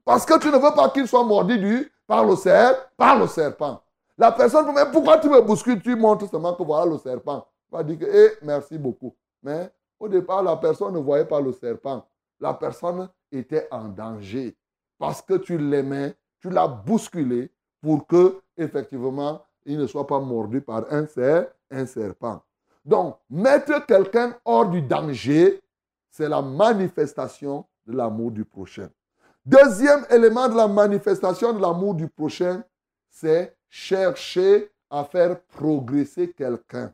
parce 0.04 0.26
que 0.26 0.38
tu 0.38 0.49
ne 0.49 0.58
veux 0.58 0.75
pas 0.75 0.90
qu'il 0.90 1.06
soit 1.06 1.25
mordu 1.25 1.58
du, 1.58 1.92
par, 2.06 2.25
le 2.25 2.37
serpent, 2.37 2.80
par 2.96 3.18
le 3.18 3.26
serpent. 3.26 3.80
La 4.18 4.32
personne 4.32 4.66
mais 4.75 4.90
pourquoi 4.92 5.18
tu 5.18 5.28
me 5.28 5.40
bouscules? 5.40 5.80
Tu 5.80 5.94
montres 5.94 6.28
seulement 6.28 6.54
que 6.54 6.62
voilà 6.62 6.90
le 6.90 6.99
serpent. 6.99 7.46
Tu 7.68 7.76
vas 7.76 7.82
dire 7.82 7.99
que, 7.99 8.04
eh, 8.04 8.38
merci 8.42 8.76
beaucoup. 8.76 9.14
Mais 9.42 9.72
au 9.99 10.08
départ, 10.08 10.42
la 10.42 10.56
personne 10.56 10.94
ne 10.94 10.99
voyait 10.99 11.25
pas 11.25 11.40
le 11.40 11.52
serpent. 11.52 12.04
La 12.40 12.54
personne 12.54 13.08
était 13.30 13.68
en 13.70 13.84
danger 13.84 14.56
parce 14.99 15.22
que 15.22 15.34
tu 15.34 15.56
l'aimais, 15.56 16.14
tu 16.40 16.50
l'as 16.50 16.66
bousculé 16.68 17.50
pour 17.80 18.06
que, 18.06 18.40
effectivement, 18.56 19.42
il 19.64 19.78
ne 19.78 19.87
soit 19.87 20.06
pas 20.06 20.18
mordu 20.18 20.60
par 20.60 20.84
un, 20.90 21.06
un 21.70 21.87
serpent. 21.87 22.42
Donc, 22.84 23.18
mettre 23.28 23.84
quelqu'un 23.87 24.37
hors 24.44 24.68
du 24.68 24.82
danger, 24.82 25.60
c'est 26.10 26.28
la 26.28 26.42
manifestation 26.42 27.66
de 27.87 27.96
l'amour 27.96 28.30
du 28.30 28.44
prochain. 28.44 28.88
Deuxième 29.44 30.04
élément 30.10 30.49
de 30.49 30.56
la 30.56 30.68
manifestation 30.68 31.52
de 31.52 31.60
l'amour 31.60 31.94
du 31.94 32.08
prochain, 32.08 32.62
c'est 33.08 33.56
chercher 33.68 34.70
à 34.90 35.04
faire 35.04 35.40
progresser 35.44 36.32
quelqu'un. 36.32 36.92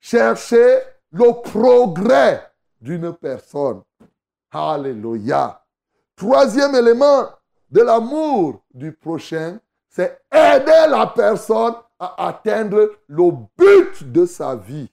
Chercher 0.00 0.80
le 1.10 1.42
progrès 1.42 2.52
d'une 2.80 3.12
personne. 3.14 3.82
Alléluia. 4.50 5.64
Troisième 6.16 6.74
élément 6.74 7.28
de 7.70 7.82
l'amour 7.82 8.64
du 8.72 8.92
prochain, 8.92 9.58
c'est 9.88 10.20
aider 10.32 10.86
la 10.88 11.06
personne 11.14 11.74
à 11.98 12.28
atteindre 12.28 12.90
le 13.06 13.30
but 13.56 14.10
de 14.10 14.26
sa 14.26 14.56
vie. 14.56 14.90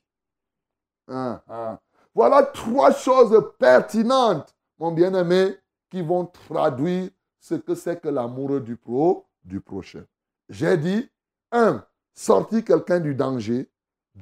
Voilà 2.13 2.43
trois 2.43 2.93
choses 2.93 3.51
pertinentes, 3.59 4.55
mon 4.79 4.91
bien-aimé, 4.91 5.57
qui 5.89 6.01
vont 6.01 6.25
traduire 6.25 7.09
ce 7.39 7.55
que 7.55 7.75
c'est 7.75 8.01
que 8.01 8.09
l'amour 8.09 8.59
du 8.61 8.75
pro, 8.75 9.27
du 9.43 9.61
prochain. 9.61 10.03
J'ai 10.49 10.77
dit, 10.77 11.09
un, 11.51 11.85
sortir 12.13 12.63
quelqu'un 12.63 12.99
du 12.99 13.13
danger. 13.13 13.69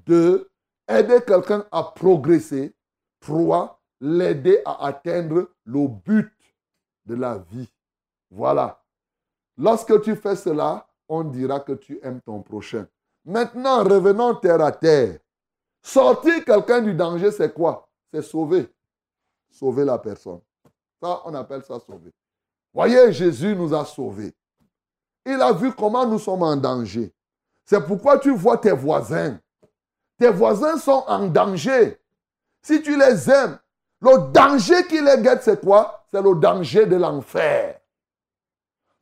Deux, 0.06 0.50
aider 0.88 1.20
quelqu'un 1.26 1.66
à 1.72 1.84
progresser. 1.84 2.76
Trois, 3.20 3.82
l'aider 4.02 4.62
à 4.66 4.88
atteindre 4.88 5.50
le 5.64 5.88
but 5.88 6.34
de 7.06 7.16
la 7.16 7.38
vie. 7.38 7.72
Voilà. 8.30 8.84
Lorsque 9.58 10.02
tu 10.02 10.16
fais 10.16 10.36
cela, 10.36 10.88
on 11.08 11.24
dira 11.24 11.60
que 11.60 11.74
tu 11.74 12.00
aimes 12.04 12.22
ton 12.22 12.42
prochain. 12.42 12.88
Maintenant, 13.26 13.84
revenons 13.84 14.36
terre 14.36 14.62
à 14.62 14.72
terre. 14.72 15.20
Sortir 15.82 16.44
quelqu'un 16.46 16.82
du 16.82 16.94
danger, 16.94 17.32
c'est 17.32 17.54
quoi? 17.54 17.88
C'est 18.12 18.22
sauver. 18.22 18.70
Sauver 19.52 19.86
la 19.86 19.98
personne. 19.98 20.40
Ça, 21.02 21.22
on 21.26 21.34
appelle 21.34 21.64
ça 21.64 21.80
sauver. 21.80 22.12
Voyez, 22.74 23.12
Jésus 23.12 23.56
nous 23.56 23.74
a 23.74 23.86
sauvés. 23.86 24.34
Il 25.26 25.42
a 25.42 25.54
vu 25.54 25.72
comment 25.74 26.06
nous 26.06 26.20
sommes 26.20 26.44
en 26.44 26.56
danger. 26.56 27.14
C'est 27.66 27.86
pourquoi 27.86 28.20
tu 28.20 28.32
vois 28.32 28.58
tes 28.58 28.72
voisins. 28.72 29.40
Tes 30.18 30.30
voisins 30.30 30.78
sont 30.78 31.04
en 31.08 31.28
danger. 31.28 31.98
Si 32.62 32.82
tu 32.82 32.98
les 32.98 33.30
aimes, 33.30 33.60
le 34.02 34.32
danger 34.32 34.86
qui 34.88 35.02
les 35.02 35.22
guette, 35.22 35.44
c'est 35.44 35.64
quoi? 35.64 36.06
C'est 36.12 36.22
le 36.22 36.36
danger 36.36 36.86
de 36.86 36.96
l'enfer. 36.96 37.80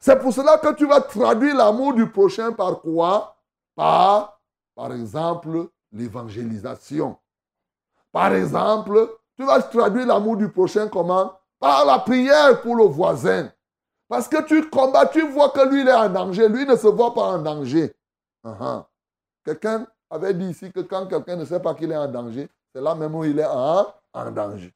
C'est 0.04 0.20
pour 0.20 0.34
cela 0.34 0.58
que 0.58 0.74
tu 0.74 0.88
vas 0.88 1.00
traduire 1.00 1.56
l'amour 1.56 1.94
du 1.94 2.10
prochain 2.10 2.52
par 2.52 2.82
quoi? 2.82 3.38
Par, 3.76 4.42
par 4.76 4.92
exemple, 4.94 5.68
l'évangélisation. 5.92 7.18
Par 8.12 8.34
exemple, 8.34 9.16
tu 9.38 9.46
vas 9.46 9.62
traduire 9.62 10.08
l'amour 10.08 10.38
du 10.38 10.50
prochain 10.50 10.88
comment? 10.88 11.32
Par 11.60 11.86
la 11.86 12.00
prière 12.00 12.62
pour 12.62 12.76
le 12.76 12.86
voisin. 12.86 13.52
Parce 14.10 14.28
que 14.28 14.42
tu 14.42 14.68
combats, 14.72 15.06
tu 15.06 15.22
vois 15.28 15.52
que 15.52 15.70
lui, 15.70 15.82
il 15.82 15.88
est 15.88 15.94
en 15.94 16.10
danger. 16.10 16.50
Lui 16.50 16.66
ne 16.66 16.76
se 16.76 16.88
voit 16.88 17.14
pas 17.14 17.34
en 17.34 17.38
danger. 17.38 17.94
Uh-huh. 18.44 18.84
Quelqu'un 19.46 19.86
avait 20.10 20.34
dit 20.34 20.50
ici 20.50 20.72
que 20.72 20.80
quand 20.80 21.06
quelqu'un 21.06 21.36
ne 21.36 21.46
sait 21.46 21.60
pas 21.60 21.76
qu'il 21.76 21.92
est 21.92 21.98
en 21.98 22.08
danger, 22.08 22.50
c'est 22.74 22.82
là 22.82 22.96
même 22.96 23.14
où 23.14 23.24
il 23.24 23.38
est 23.38 23.46
en, 23.46 23.86
en 24.14 24.32
danger. 24.32 24.74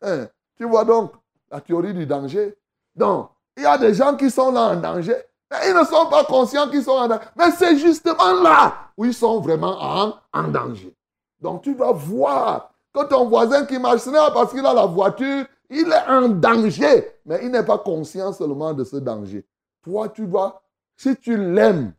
tu 0.56 0.64
vois 0.64 0.84
donc 0.84 1.12
la 1.50 1.60
théorie 1.60 1.92
du 1.92 2.06
danger? 2.06 2.56
Donc, 2.94 3.30
il 3.58 3.64
y 3.64 3.66
a 3.66 3.76
des 3.76 3.92
gens 3.92 4.16
qui 4.16 4.30
sont 4.30 4.52
là 4.52 4.70
en 4.70 4.76
danger, 4.76 5.16
mais 5.50 5.56
ils 5.68 5.74
ne 5.74 5.84
sont 5.84 6.06
pas 6.08 6.24
conscients 6.24 6.68
qu'ils 6.70 6.82
sont 6.84 6.92
en 6.92 7.08
danger. 7.08 7.24
Mais 7.36 7.50
c'est 7.50 7.76
justement 7.76 8.40
là 8.42 8.74
où 8.96 9.04
ils 9.04 9.14
sont 9.14 9.40
vraiment 9.40 9.76
en, 9.80 10.14
en 10.32 10.42
danger. 10.44 10.94
Donc, 11.40 11.62
tu 11.62 11.74
dois 11.74 11.92
voir 11.92 12.72
que 12.94 13.04
ton 13.04 13.28
voisin 13.28 13.66
qui 13.66 13.78
marche, 13.78 14.02
ce 14.02 14.10
n'est 14.10 14.16
pas 14.16 14.30
parce 14.30 14.52
qu'il 14.52 14.64
a 14.64 14.72
la 14.72 14.86
voiture, 14.86 15.44
il 15.70 15.92
est 15.92 16.08
en 16.08 16.28
danger, 16.28 17.12
mais 17.26 17.40
il 17.42 17.50
n'est 17.50 17.64
pas 17.64 17.78
conscient 17.78 18.32
seulement 18.32 18.72
de 18.72 18.84
ce 18.84 18.96
danger. 18.96 19.44
Toi, 19.82 20.08
tu 20.08 20.26
dois, 20.26 20.62
si 20.96 21.16
tu 21.16 21.36
l'aimes, 21.36 21.92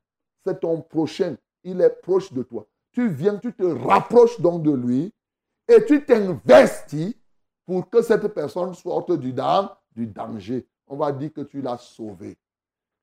c'est 0.46 0.60
ton 0.60 0.82
prochain, 0.82 1.36
il 1.64 1.82
est 1.82 2.02
proche 2.02 2.32
de 2.34 2.44
toi. 2.44 2.66
Tu 2.92 3.10
viens, 3.10 3.36
tu 3.38 3.54
te 3.54 3.64
rapproches 3.64 4.40
donc 4.40 4.64
de 4.64 4.72
lui 4.72 5.14
et 5.68 5.86
tu 5.86 6.04
t'investis 6.04 7.16
pour 7.66 7.90
que 7.90 8.02
cette 8.02 8.28
personne 8.30 8.74
sorte 8.74 9.12
du, 9.12 9.34
du 9.96 10.08
danger. 10.08 10.66
On 10.90 10.98
va 10.98 11.12
dire 11.12 11.32
que 11.32 11.42
tu 11.42 11.62
l'as 11.62 11.78
sauvé. 11.78 12.38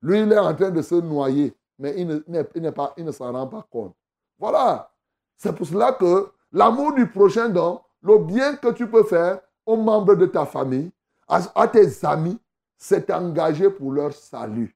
Lui, 0.01 0.21
il 0.21 0.31
est 0.31 0.37
en 0.37 0.53
train 0.53 0.69
de 0.69 0.81
se 0.81 0.95
noyer, 0.95 1.55
mais 1.79 1.95
il 1.97 2.23
ne, 2.27 3.11
s'en 3.11 3.31
rend 3.31 3.47
pas 3.47 3.65
compte. 3.71 3.95
Voilà. 4.37 4.91
C'est 5.37 5.55
pour 5.55 5.65
cela 5.65 5.93
que 5.93 6.31
l'amour 6.51 6.93
du 6.93 7.09
prochain, 7.09 7.49
donc, 7.49 7.81
le 8.01 8.19
bien 8.19 8.55
que 8.57 8.71
tu 8.71 8.87
peux 8.89 9.03
faire 9.03 9.41
aux 9.65 9.77
membres 9.77 10.15
de 10.15 10.25
ta 10.27 10.45
famille, 10.45 10.91
à, 11.27 11.39
à 11.55 11.67
tes 11.67 12.05
amis, 12.05 12.39
c'est 12.77 13.09
engagé 13.09 13.69
pour 13.69 13.91
leur 13.91 14.13
salut. 14.13 14.75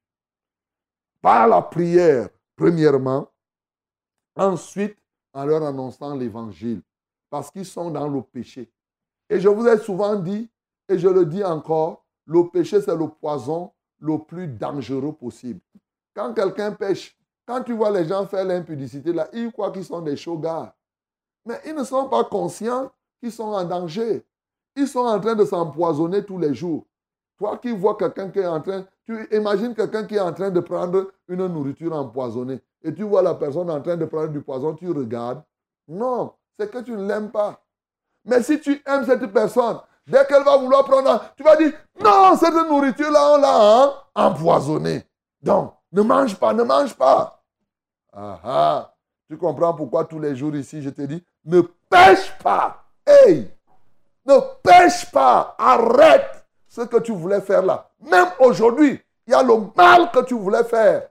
Par 1.22 1.48
la 1.48 1.62
prière, 1.62 2.30
premièrement. 2.56 3.28
Ensuite, 4.36 4.98
en 5.34 5.46
leur 5.46 5.64
annonçant 5.64 6.16
l'évangile 6.16 6.82
parce 7.32 7.50
qu'ils 7.50 7.66
sont 7.66 7.90
dans 7.90 8.08
le 8.08 8.22
péché. 8.22 8.70
Et 9.30 9.40
je 9.40 9.48
vous 9.48 9.66
ai 9.66 9.78
souvent 9.80 10.16
dit, 10.18 10.50
et 10.90 11.00
je 11.00 11.08
le 11.08 11.26
dis 11.26 11.44
encore, 11.44 12.01
le 12.26 12.50
péché, 12.50 12.82
c'est 12.82 12.96
le 12.96 13.08
poison 13.08 13.72
le 14.00 14.18
plus 14.18 14.48
dangereux 14.48 15.14
possible. 15.14 15.60
Quand 16.14 16.34
quelqu'un 16.34 16.72
pêche, 16.72 17.18
quand 17.46 17.64
tu 17.64 17.74
vois 17.74 17.92
les 17.92 18.08
gens 18.08 18.26
faire 18.26 18.46
l'impudicité, 18.46 19.14
là, 19.14 19.28
ils 19.34 19.52
croient 19.52 19.72
qu'ils 19.72 19.86
sont 19.86 20.02
des 20.02 20.16
gars. 20.42 20.76
Mais 21.46 21.60
ils 21.66 21.76
ne 21.76 21.84
sont 21.84 22.08
pas 22.08 22.24
conscients 22.24 22.92
qu'ils 23.20 23.32
sont 23.32 23.52
en 23.52 23.64
danger. 23.64 24.26
Ils 24.76 24.88
sont 24.88 25.00
en 25.00 25.20
train 25.20 25.36
de 25.36 25.46
s'empoisonner 25.46 26.24
tous 26.24 26.38
les 26.38 26.54
jours. 26.54 26.86
Toi 27.38 27.58
qui 27.58 27.72
vois 27.72 27.98
quelqu'un 27.98 28.30
qui 28.30 28.40
est 28.40 28.46
en 28.46 28.62
train, 28.62 28.86
tu 29.06 29.28
imagines 29.36 29.74
quelqu'un 29.74 30.06
qui 30.06 30.16
est 30.16 30.20
en 30.20 30.34
train 30.34 30.52
de 30.52 30.60
prendre 30.60 31.12
une 31.28 31.48
nourriture 31.48 31.94
empoisonnée 31.94 32.62
et 32.84 32.94
tu 32.94 33.04
vois 33.04 33.22
la 33.22 33.36
personne 33.36 33.70
en 33.70 33.82
train 33.82 33.98
de 33.98 34.06
prendre 34.06 34.30
du 34.30 34.42
poison, 34.42 34.74
tu 34.74 34.90
regardes. 34.90 35.44
Non, 35.88 36.34
c'est 36.58 36.70
que 36.72 36.80
tu 36.80 36.92
ne 36.92 37.06
l'aimes 37.06 37.32
pas. 37.32 37.64
Mais 38.26 38.42
si 38.44 38.60
tu 38.60 38.82
aimes 38.86 39.06
cette 39.06 39.26
personne, 39.32 39.80
dès 40.12 40.26
qu'elle 40.26 40.44
va 40.44 40.58
vouloir 40.58 40.84
prendre, 40.84 41.24
tu 41.36 41.44
vas 41.44 41.56
dire, 41.56 41.72
non, 42.04 42.36
cette 42.38 42.54
nourriture-là, 42.54 43.34
on 43.34 43.38
l'a 43.38 43.84
hein, 43.84 43.94
empoisonnée. 44.14 45.04
Donc, 45.42 45.74
ne 45.92 46.02
mange 46.02 46.36
pas, 46.36 46.54
ne 46.54 46.64
mange 46.64 46.94
pas. 46.94 47.42
Ah 48.14 48.40
ah. 48.44 48.94
Tu 49.30 49.38
comprends 49.38 49.74
pourquoi 49.74 50.04
tous 50.04 50.20
les 50.20 50.36
jours 50.36 50.54
ici, 50.56 50.82
je 50.82 50.90
te 50.90 51.04
dis, 51.04 51.24
ne 51.46 51.62
pêche 51.90 52.38
pas. 52.44 52.84
Hey, 53.06 53.50
ne 54.26 54.38
pêche 54.62 55.10
pas. 55.10 55.56
Arrête 55.58 56.46
ce 56.68 56.82
que 56.82 56.98
tu 56.98 57.14
voulais 57.14 57.42
faire 57.42 57.62
là. 57.62 57.90
Même 58.02 58.28
aujourd'hui, 58.40 59.00
il 59.26 59.32
y 59.32 59.34
a 59.34 59.42
le 59.42 59.54
mal 59.76 60.12
que 60.12 60.24
tu 60.26 60.34
voulais 60.34 60.66
faire. 60.66 61.08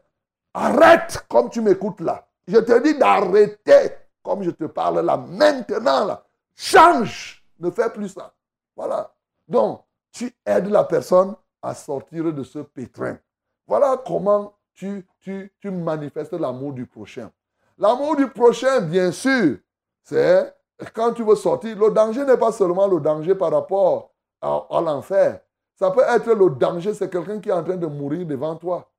Arrête 0.52 1.25
comme 1.28 1.49
tu 1.49 1.62
m'écoutes 1.62 2.00
là. 2.00 2.26
Je 2.47 2.59
te 2.59 2.83
dis 2.83 2.99
d'arrêter 2.99 3.97
comme 4.23 4.42
je 4.42 4.50
te 4.50 4.64
parle 4.64 5.00
là, 5.00 5.16
maintenant 5.16 6.04
là. 6.04 6.23
Change. 6.54 7.42
Ne 7.59 7.71
fais 7.71 7.88
plus 7.90 8.09
ça. 8.09 8.33
Voilà. 8.80 9.12
Donc, 9.46 9.82
tu 10.10 10.34
aides 10.46 10.68
la 10.68 10.84
personne 10.84 11.34
à 11.60 11.75
sortir 11.75 12.32
de 12.32 12.42
ce 12.42 12.60
pétrin. 12.60 13.18
Voilà 13.66 14.02
comment 14.06 14.54
tu, 14.72 15.04
manifestes 15.64 16.32
l'amour 16.32 16.72
du 16.72 16.87
prochain. 16.87 17.30
L'amour 17.76 18.16
du 18.16 18.26
prochain, 18.28 18.80
bien 18.80 19.12
sûr, 19.12 19.58
c'est 20.02 20.56
quand 20.94 21.12
tu 21.12 21.22
veux 21.22 21.37
sortir. 21.37 21.78
Le 21.78 21.90
danger 21.90 22.25
n'est 22.25 22.38
pas 22.38 22.52
seulement 22.52 22.87
le 22.87 23.00
danger 23.00 23.34
par 23.34 23.52
rapport 23.52 24.14
à 24.40 24.80
l'enfer. 24.80 25.42
Ça 25.78 25.90
peut 25.90 26.04
être 26.08 26.32
le 26.32 26.49
danger, 26.49 26.94
c'est 26.94 27.10
quelqu'un 27.10 27.38
qui 27.38 27.50
est 27.50 27.52
en 27.52 27.62
train 27.62 27.76
de 27.76 27.87
mourir 27.87 28.25
devant 28.25 28.56
toi. 28.56 28.90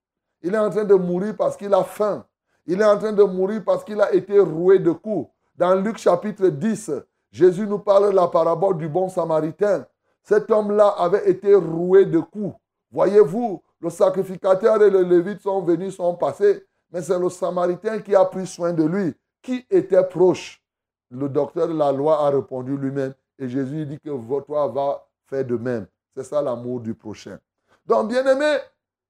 Il 0.43 0.53
est 0.53 0.59
en 0.59 0.69
train 0.69 0.83
de 0.83 0.93
mourir 0.93 1.35
parce 1.35 1.57
qu'il 1.57 1.73
a 1.73 1.83
faim. 1.83 2.23
Il 2.67 2.79
est 2.81 2.85
en 2.85 2.99
train 2.99 3.13
de 3.13 3.23
mourir 3.23 3.63
parce 3.65 3.83
qu'il 3.83 3.99
a 3.99 4.13
été 4.13 4.39
roué 4.39 4.77
de 4.77 4.91
coups. 4.91 5.27
Dans 5.55 5.73
Luc 5.73 5.97
chapitre 5.97 6.49
10, 6.49 6.91
Jésus 7.31 7.65
nous 7.65 7.79
parle 7.79 8.11
de 8.11 8.15
la 8.15 8.27
parabole 8.27 8.77
du 8.77 8.89
bon 8.89 9.07
samaritain. 9.07 9.85
Cet 10.21 10.51
homme-là 10.51 10.87
avait 10.89 11.29
été 11.29 11.55
roué 11.55 12.05
de 12.05 12.19
coups. 12.19 12.55
Voyez-vous, 12.91 13.63
le 13.79 13.89
sacrificateur 13.89 14.81
et 14.83 14.89
le 14.89 15.01
lévite 15.01 15.41
sont 15.41 15.61
venus, 15.61 15.95
sont 15.95 16.15
passés, 16.15 16.65
mais 16.91 17.01
c'est 17.01 17.17
le 17.17 17.29
samaritain 17.29 17.99
qui 17.99 18.13
a 18.13 18.25
pris 18.25 18.45
soin 18.45 18.73
de 18.73 18.83
lui, 18.83 19.15
qui 19.41 19.65
était 19.69 20.03
proche. 20.03 20.61
Le 21.09 21.29
docteur 21.29 21.67
de 21.67 21.73
la 21.73 21.91
loi 21.91 22.25
a 22.25 22.29
répondu 22.29 22.77
lui-même 22.77 23.13
et 23.39 23.47
Jésus 23.47 23.85
dit 23.85 23.99
que 23.99 24.41
toi 24.41 24.67
va 24.67 25.07
faire 25.25 25.45
de 25.45 25.55
même. 25.55 25.87
C'est 26.13 26.23
ça 26.23 26.41
l'amour 26.41 26.81
du 26.81 26.93
prochain. 26.93 27.39
Donc, 27.85 28.09
bien 28.09 28.25
aimé, 28.25 28.57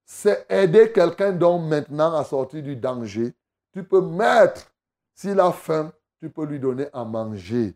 c'est 0.05 0.45
aider 0.49 0.91
quelqu'un 0.91 1.31
donc 1.31 1.67
maintenant 1.67 2.15
à 2.15 2.23
sortir 2.23 2.61
du 2.61 2.75
danger. 2.75 3.33
Tu 3.73 3.83
peux 3.83 4.01
mettre, 4.01 4.71
s'il 5.13 5.39
a 5.39 5.51
faim, 5.51 5.91
tu 6.19 6.29
peux 6.29 6.45
lui 6.45 6.59
donner 6.59 6.87
à 6.93 7.03
manger 7.03 7.75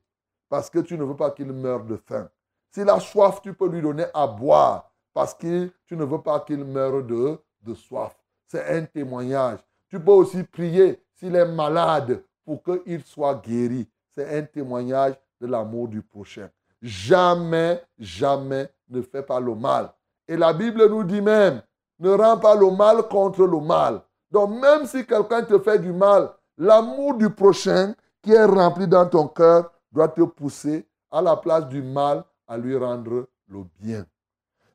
parce 0.49 0.69
que 0.69 0.79
tu 0.79 0.97
ne 0.97 1.03
veux 1.03 1.15
pas 1.15 1.31
qu'il 1.31 1.51
meure 1.51 1.83
de 1.83 1.95
faim. 1.95 2.29
S'il 2.71 2.89
a 2.89 2.99
soif, 2.99 3.41
tu 3.41 3.53
peux 3.53 3.69
lui 3.69 3.81
donner 3.81 4.05
à 4.13 4.27
boire 4.27 4.91
parce 5.13 5.33
que 5.33 5.71
tu 5.85 5.95
ne 5.95 6.03
veux 6.03 6.21
pas 6.21 6.41
qu'il 6.41 6.63
meure 6.65 7.03
de, 7.03 7.37
de 7.61 7.73
soif. 7.73 8.15
C'est 8.47 8.77
un 8.77 8.85
témoignage. 8.85 9.59
Tu 9.89 9.99
peux 9.99 10.11
aussi 10.11 10.43
prier 10.43 11.01
s'il 11.13 11.35
est 11.35 11.45
malade 11.45 12.23
pour 12.43 12.61
qu'il 12.63 13.03
soit 13.03 13.35
guéri. 13.35 13.87
C'est 14.13 14.37
un 14.37 14.43
témoignage 14.43 15.15
de 15.39 15.47
l'amour 15.47 15.87
du 15.87 16.01
prochain. 16.01 16.49
Jamais, 16.81 17.81
jamais 17.97 18.69
ne 18.89 19.01
fais 19.01 19.23
pas 19.23 19.39
le 19.39 19.55
mal. 19.55 19.91
Et 20.27 20.37
la 20.37 20.53
Bible 20.53 20.87
nous 20.89 21.03
dit 21.03 21.21
même, 21.21 21.61
ne 21.99 22.11
rends 22.11 22.37
pas 22.37 22.55
le 22.55 22.69
mal 22.71 23.07
contre 23.07 23.43
le 23.45 23.59
mal. 23.59 24.01
Donc 24.31 24.49
même 24.61 24.85
si 24.85 25.05
quelqu'un 25.05 25.43
te 25.43 25.57
fait 25.59 25.79
du 25.79 25.93
mal, 25.93 26.29
l'amour 26.57 27.15
du 27.15 27.29
prochain 27.29 27.93
qui 28.21 28.33
est 28.33 28.45
rempli 28.45 28.87
dans 28.87 29.07
ton 29.07 29.27
cœur 29.27 29.71
doit 29.95 30.09
te 30.09 30.21
pousser 30.21 30.85
à 31.09 31.21
la 31.21 31.37
place 31.37 31.67
du 31.67 31.81
mal 31.81 32.23
à 32.47 32.57
lui 32.57 32.77
rendre 32.77 33.27
le 33.47 33.63
bien. 33.79 34.05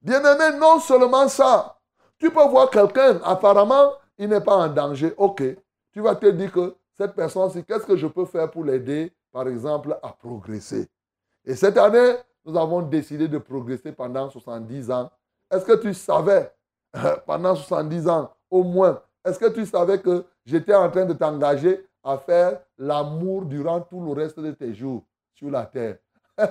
Bien-aimé, 0.02 0.58
non 0.58 0.80
seulement 0.80 1.28
ça, 1.28 1.78
tu 2.18 2.30
peux 2.30 2.44
voir 2.48 2.70
quelqu'un, 2.70 3.20
apparemment, 3.22 3.92
il 4.16 4.28
n'est 4.28 4.40
pas 4.40 4.56
en 4.56 4.68
danger. 4.68 5.12
Ok, 5.18 5.42
tu 5.92 6.00
vas 6.00 6.16
te 6.16 6.26
dire 6.26 6.50
que 6.50 6.74
cette 6.96 7.14
personne-ci, 7.14 7.64
qu'est-ce 7.64 7.86
que 7.86 7.96
je 7.96 8.06
peux 8.06 8.24
faire 8.24 8.50
pour 8.50 8.64
l'aider, 8.64 9.12
par 9.30 9.46
exemple, 9.46 9.96
à 10.02 10.08
progresser? 10.08 10.88
Et 11.44 11.54
cette 11.54 11.76
année, 11.76 12.16
nous 12.44 12.58
avons 12.58 12.80
décidé 12.82 13.28
de 13.28 13.38
progresser 13.38 13.92
pendant 13.92 14.30
70 14.30 14.90
ans. 14.90 15.10
Est-ce 15.50 15.64
que 15.64 15.76
tu 15.76 15.92
savais, 15.92 16.50
pendant 17.26 17.54
70 17.54 18.08
ans 18.08 18.32
au 18.50 18.64
moins, 18.64 19.00
est-ce 19.24 19.38
que 19.38 19.50
tu 19.50 19.66
savais 19.66 20.00
que 20.00 20.24
j'étais 20.46 20.74
en 20.74 20.90
train 20.90 21.04
de 21.04 21.12
t'engager 21.12 21.86
à 22.02 22.16
faire 22.16 22.60
l'amour 22.78 23.44
durant 23.44 23.82
tout 23.82 24.00
le 24.02 24.12
reste 24.12 24.40
de 24.40 24.52
tes 24.52 24.72
jours? 24.72 25.04
La 25.48 25.64
terre 25.66 25.96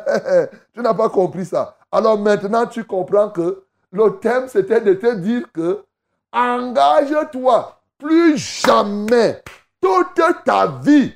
Tu 0.74 0.82
n'as 0.82 0.94
pas 0.94 1.10
compris 1.10 1.46
ça. 1.46 1.78
Alors 1.92 2.18
maintenant, 2.18 2.66
tu 2.66 2.84
comprends 2.84 3.30
que 3.30 3.64
le 3.92 4.20
thème, 4.20 4.48
c'était 4.48 4.82
de 4.82 4.94
te 4.94 5.16
dire 5.16 5.52
que 5.52 5.84
engage-toi. 6.32 7.76
Plus 7.98 8.38
jamais, 8.38 9.44
toute 9.82 10.22
ta 10.46 10.68
vie, 10.68 11.14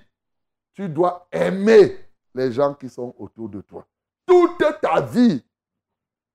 tu 0.74 0.90
dois 0.90 1.28
aimer 1.32 1.98
les 2.36 2.52
gens 2.52 2.74
qui 2.74 2.90
sont 2.90 3.16
autour 3.18 3.48
de 3.48 3.62
toi 3.62 3.86
toute 4.26 4.82
ta 4.82 5.02
vie, 5.02 5.44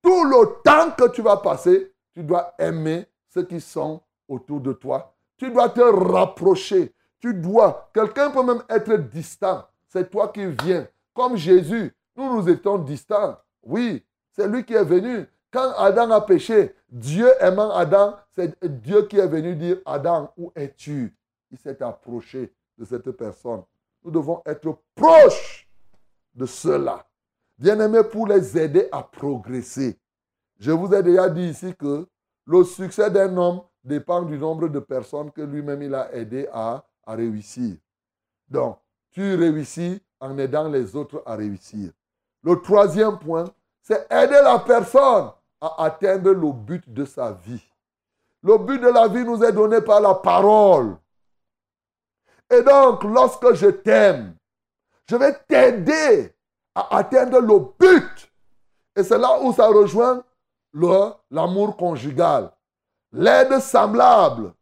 tout 0.03 0.25
le 0.25 0.63
temps 0.63 0.91
que 0.93 1.11
tu 1.11 1.23
vas 1.23 1.37
passer, 1.37 1.93
tu 2.15 2.23
dois 2.23 2.55
aimer 2.59 3.07
ceux 3.29 3.45
qui 3.45 3.61
sont 3.61 4.01
autour 4.29 4.61
de 4.61 4.73
toi. 4.73 5.15
Tu 5.37 5.51
dois 5.51 5.69
te 5.69 5.81
rapprocher. 5.81 6.95
Tu 7.21 7.35
dois. 7.35 7.91
Quelqu'un 7.93 8.31
peut 8.31 8.43
même 8.43 8.63
être 8.69 8.95
distant. 8.95 9.67
C'est 9.89 10.11
toi 10.11 10.29
qui 10.29 10.47
viens. 10.47 10.87
Comme 11.19 11.37
Jésus, 11.37 11.93
nous 12.15 12.37
nous 12.37 12.49
étions 12.49 12.79
distants. 12.79 13.37
Oui, 13.65 14.07
c'est 14.31 14.47
lui 14.47 14.65
qui 14.65 14.75
est 14.75 14.85
venu. 14.85 15.27
Quand 15.51 15.73
Adam 15.77 16.13
a 16.13 16.21
péché, 16.21 16.77
Dieu 16.89 17.29
aimant 17.41 17.75
Adam, 17.75 18.15
c'est 18.37 18.65
Dieu 18.65 19.03
qui 19.09 19.19
est 19.19 19.27
venu 19.27 19.57
dire, 19.57 19.79
Adam, 19.85 20.33
où 20.37 20.53
es-tu? 20.55 21.13
Il 21.51 21.59
s'est 21.59 21.83
approché 21.83 22.55
de 22.79 22.85
cette 22.85 23.11
personne. 23.11 23.65
Nous 24.05 24.13
devons 24.13 24.43
être 24.47 24.79
proches 24.95 25.69
de 26.37 26.47
cela 26.47 27.05
bien-aimés, 27.59 28.05
pour 28.05 28.29
les 28.29 28.57
aider 28.57 28.89
à 28.93 29.03
progresser. 29.03 29.99
Je 30.61 30.71
vous 30.71 30.95
ai 30.95 31.03
déjà 31.03 31.29
dit 31.29 31.49
ici 31.49 31.75
que 31.75 32.07
le 32.47 32.63
succès 32.63 33.11
d'un 33.11 33.37
homme 33.37 33.63
dépend 33.83 34.23
du 34.23 34.39
nombre 34.39 34.69
de 34.69 34.79
personnes 34.79 35.33
que 35.33 35.43
lui-même 35.43 35.83
il 35.83 35.97
a 35.97 36.15
aidé 36.15 36.49
à, 36.53 36.85
à 37.05 37.17
réussir. 37.17 37.75
Donc, 38.49 38.79
tu 39.11 39.35
réussis 39.35 40.01
en 40.21 40.37
aidant 40.39 40.69
les 40.69 40.95
autres 40.97 41.23
à 41.27 41.37
réussir. 41.37 41.91
Le 42.43 42.61
troisième 42.61 43.19
point, 43.19 43.45
c'est 43.83 44.07
aider 44.11 44.41
la 44.43 44.59
personne 44.59 45.31
à 45.61 45.85
atteindre 45.85 46.31
le 46.31 46.53
but 46.53 46.93
de 46.93 47.05
sa 47.05 47.33
vie. 47.33 47.63
Le 48.43 48.59
but 48.59 48.81
de 48.81 48.89
la 48.89 49.09
vie 49.09 49.25
nous 49.25 49.43
est 49.43 49.53
donné 49.53 49.81
par 49.81 50.01
la 50.01 50.15
parole. 50.15 50.97
Et 52.51 52.63
donc, 52.63 53.03
lorsque 53.05 53.55
je 53.55 53.67
t'aime, 53.67 54.35
je 55.09 55.17
vais 55.17 55.37
t'aider 55.49 56.35
atteindre 56.75 57.41
le 57.41 57.59
but. 57.79 58.33
Et 58.95 59.03
c'est 59.03 59.19
là 59.19 59.41
où 59.43 59.53
ça 59.53 59.67
rejoint 59.69 60.23
l'amour 61.31 61.77
conjugal. 61.77 62.51
L'aide 63.13 63.59
semblable. 63.61 64.53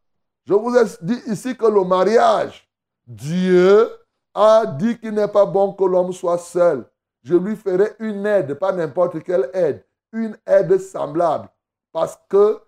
Je 0.46 0.54
vous 0.54 0.76
ai 0.76 0.84
dit 1.02 1.20
ici 1.26 1.56
que 1.56 1.66
le 1.66 1.84
mariage, 1.84 2.68
Dieu 3.06 3.90
a 4.36 4.66
dit 4.66 4.98
qu'il 4.98 5.14
n'est 5.14 5.26
pas 5.26 5.46
bon 5.46 5.72
que 5.72 5.84
l'homme 5.84 6.12
soit 6.12 6.38
seul. 6.38 6.84
Je 7.22 7.34
lui 7.34 7.56
ferai 7.56 7.94
une 7.98 8.24
aide, 8.26 8.54
pas 8.54 8.70
n'importe 8.70 9.22
quelle 9.22 9.50
aide, 9.52 9.84
une 10.12 10.36
aide 10.46 10.78
semblable. 10.78 11.48
Parce 11.92 12.18
que 12.28 12.60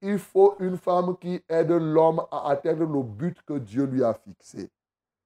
il 0.00 0.18
faut 0.18 0.56
une 0.60 0.76
femme 0.76 1.16
qui 1.18 1.42
aide 1.48 1.70
l'homme 1.70 2.22
à 2.30 2.50
atteindre 2.50 2.84
le 2.86 3.02
but 3.02 3.36
que 3.42 3.58
Dieu 3.58 3.84
lui 3.84 4.02
a 4.02 4.14
fixé. 4.14 4.70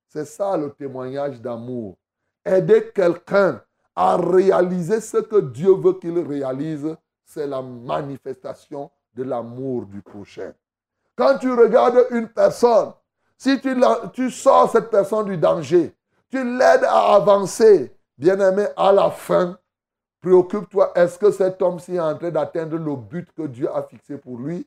C'est 0.09 0.25
ça 0.25 0.57
le 0.57 0.71
témoignage 0.71 1.41
d'amour 1.41 1.97
aider 2.45 2.91
quelqu'un 2.95 3.63
à 3.97 4.17
réaliser 4.17 5.01
ce 5.01 5.19
que 5.19 5.41
Dieu 5.41 5.75
veut 5.75 5.95
qu'il 5.95 6.19
réalise, 6.19 6.97
c'est 7.25 7.47
la 7.47 7.63
manifestation 7.63 8.91
de 9.15 9.23
l'amour 9.23 9.87
du 9.87 10.03
prochain. 10.03 10.53
Quand 11.17 11.39
tu 11.39 11.53
regardes 11.53 12.07
une 12.11 12.29
personne, 12.29 12.93
si 13.37 13.61
tu, 13.61 13.77
tu 14.13 14.31
sors 14.31 14.71
cette 14.71 14.91
personne 14.91 15.27
du 15.27 15.37
danger, 15.37 15.95
Tu 16.31 16.43
l'aides 16.43 16.85
à 16.85 17.15
avancer. 17.15 17.95
Bien-aimé, 18.17 18.67
à 18.77 18.93
la 18.93 19.11
fin, 19.11 19.59
préoccupe-toi, 20.21 20.93
est-ce 20.95 21.19
que 21.19 21.31
cet 21.31 21.61
homme-ci 21.61 21.95
est 21.97 22.01
en 22.01 22.17
train 22.17 22.31
d'atteindre 22.31 22.77
le 22.77 22.97
but 22.97 23.29
que 23.33 23.47
Dieu 23.47 23.69
a 23.75 23.83
fixé 23.83 24.19
pour 24.19 24.39
lui 24.39 24.67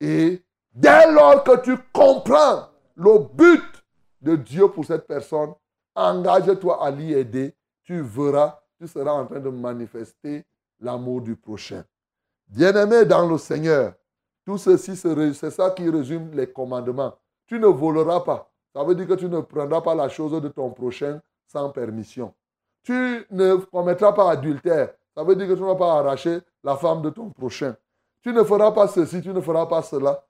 Et 0.00 0.42
dès 0.72 1.10
lors 1.12 1.42
que 1.44 1.60
tu 1.60 1.76
comprends 1.92 2.68
le 2.96 3.18
but 3.18 3.84
de 4.20 4.36
Dieu 4.36 4.68
pour 4.68 4.84
cette 4.84 5.06
personne, 5.06 5.54
engage-toi 5.94 6.84
à 6.84 6.90
l'y 6.90 7.12
aider. 7.12 7.54
Tu 7.82 8.00
verras, 8.00 8.60
tu 8.78 8.86
seras 8.86 9.12
en 9.12 9.26
train 9.26 9.40
de 9.40 9.50
manifester 9.50 10.44
l'amour 10.80 11.20
du 11.20 11.36
prochain. 11.36 11.84
Bien-aimé 12.46 13.04
dans 13.04 13.28
le 13.28 13.38
Seigneur, 13.38 13.94
tout 14.44 14.58
ceci, 14.58 14.96
c'est 14.96 15.50
ça 15.50 15.70
qui 15.70 15.88
résume 15.88 16.32
les 16.32 16.46
commandements. 16.46 17.14
Tu 17.46 17.58
ne 17.58 17.66
voleras 17.66 18.20
pas. 18.20 18.50
Ça 18.74 18.82
veut 18.82 18.94
dire 18.94 19.06
que 19.06 19.14
tu 19.14 19.28
ne 19.28 19.40
prendras 19.40 19.80
pas 19.80 19.94
la 19.94 20.08
chose 20.08 20.40
de 20.40 20.48
ton 20.48 20.70
prochain 20.70 21.20
sans 21.46 21.70
permission. 21.70 22.34
Tu 22.82 23.26
ne 23.30 23.56
commettras 23.56 24.12
pas 24.12 24.30
adultère. 24.30 24.94
Ça 25.16 25.22
veut 25.22 25.36
dire 25.36 25.46
que 25.46 25.54
tu 25.54 25.60
ne 25.60 25.66
vas 25.66 25.76
pas 25.76 25.98
arracher 25.98 26.40
la 26.62 26.76
femme 26.76 27.02
de 27.02 27.10
ton 27.10 27.30
prochain. 27.30 27.76
Tu 28.22 28.32
ne 28.32 28.42
feras 28.42 28.72
pas 28.72 28.88
ceci, 28.88 29.22
tu 29.22 29.28
ne 29.28 29.40
feras 29.40 29.66
pas 29.66 29.82
cela. 29.82 30.24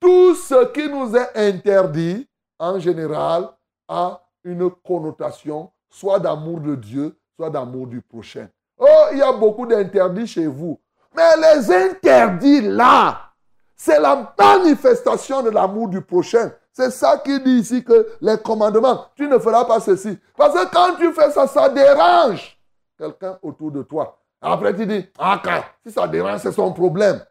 Tout 0.00 0.34
ce 0.34 0.66
qui 0.72 0.88
nous 0.88 1.14
est 1.14 1.36
interdit, 1.36 2.26
en 2.58 2.78
général, 2.78 3.48
a 3.88 4.22
une 4.44 4.70
connotation 4.70 5.70
soit 5.90 6.20
d'amour 6.20 6.60
de 6.60 6.74
Dieu, 6.74 7.18
soit 7.36 7.50
d'amour 7.50 7.86
du 7.86 8.00
prochain. 8.00 8.48
Oh, 8.78 9.08
il 9.12 9.18
y 9.18 9.22
a 9.22 9.32
beaucoup 9.32 9.66
d'interdits 9.66 10.26
chez 10.26 10.46
vous. 10.46 10.80
Mais 11.14 11.36
les 11.36 11.70
interdits 11.72 12.62
là, 12.62 13.32
c'est 13.76 14.00
la 14.00 14.34
manifestation 14.38 15.42
de 15.42 15.50
l'amour 15.50 15.88
du 15.88 16.00
prochain. 16.00 16.52
C'est 16.80 16.92
ça 16.92 17.18
qui 17.18 17.38
dit 17.42 17.58
ici 17.58 17.84
que 17.84 18.08
les 18.22 18.38
commandements, 18.38 19.04
tu 19.14 19.28
ne 19.28 19.38
feras 19.38 19.66
pas 19.66 19.80
ceci. 19.80 20.16
Parce 20.34 20.54
que 20.54 20.72
quand 20.72 20.96
tu 20.96 21.12
fais 21.12 21.30
ça, 21.30 21.46
ça 21.46 21.68
dérange 21.68 22.58
quelqu'un 22.96 23.38
autour 23.42 23.70
de 23.70 23.82
toi. 23.82 24.18
Après, 24.40 24.74
tu 24.74 24.86
dis, 24.86 25.06
ah, 25.18 25.42
si 25.84 25.92
ça 25.92 26.08
dérange, 26.08 26.40
c'est 26.40 26.52
son 26.52 26.72
problème. 26.72 27.22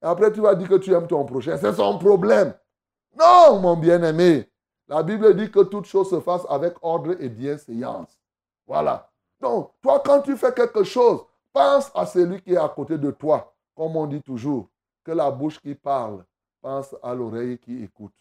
Après, 0.00 0.30
tu 0.30 0.40
vas 0.40 0.54
dire 0.54 0.68
que 0.68 0.76
tu 0.76 0.94
aimes 0.94 1.08
ton 1.08 1.24
prochain, 1.24 1.56
c'est 1.56 1.72
son 1.72 1.98
problème. 1.98 2.54
Non, 3.18 3.58
mon 3.58 3.76
bien-aimé. 3.76 4.48
La 4.86 5.02
Bible 5.02 5.34
dit 5.34 5.50
que 5.50 5.64
toute 5.64 5.86
chose 5.86 6.08
se 6.08 6.20
fasse 6.20 6.42
avec 6.48 6.74
ordre 6.80 7.16
et 7.18 7.28
bienséance. 7.28 8.20
Voilà. 8.68 9.10
Donc, 9.40 9.72
toi, 9.82 10.00
quand 10.04 10.20
tu 10.20 10.36
fais 10.36 10.54
quelque 10.54 10.84
chose, 10.84 11.24
pense 11.52 11.90
à 11.92 12.06
celui 12.06 12.40
qui 12.40 12.52
est 12.52 12.56
à 12.56 12.68
côté 12.68 12.98
de 12.98 13.10
toi. 13.10 13.52
Comme 13.74 13.96
on 13.96 14.06
dit 14.06 14.22
toujours, 14.22 14.68
que 15.02 15.10
la 15.10 15.28
bouche 15.28 15.58
qui 15.58 15.74
parle 15.74 16.24
pense 16.60 16.94
à 17.02 17.12
l'oreille 17.14 17.58
qui 17.58 17.82
écoute 17.82 18.12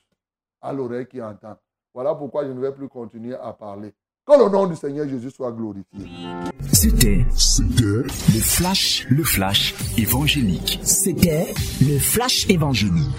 à 0.61 0.73
l'oreille 0.73 1.07
qui 1.07 1.21
entend. 1.21 1.57
Voilà 1.93 2.15
pourquoi 2.15 2.45
je 2.45 2.51
ne 2.51 2.59
vais 2.59 2.71
plus 2.71 2.87
continuer 2.87 3.35
à 3.35 3.53
parler. 3.53 3.93
Que 4.25 4.33
le 4.37 4.49
nom 4.49 4.67
du 4.67 4.75
Seigneur 4.75 5.07
Jésus 5.09 5.31
soit 5.31 5.51
glorifié. 5.51 5.99
C'était, 6.71 7.25
c'était 7.35 7.83
le 7.83 8.39
flash, 8.41 9.07
le 9.09 9.23
flash 9.23 9.73
évangélique. 9.97 10.79
C'était 10.83 11.53
le 11.81 11.97
flash 11.97 12.47
évangélique. 12.49 13.15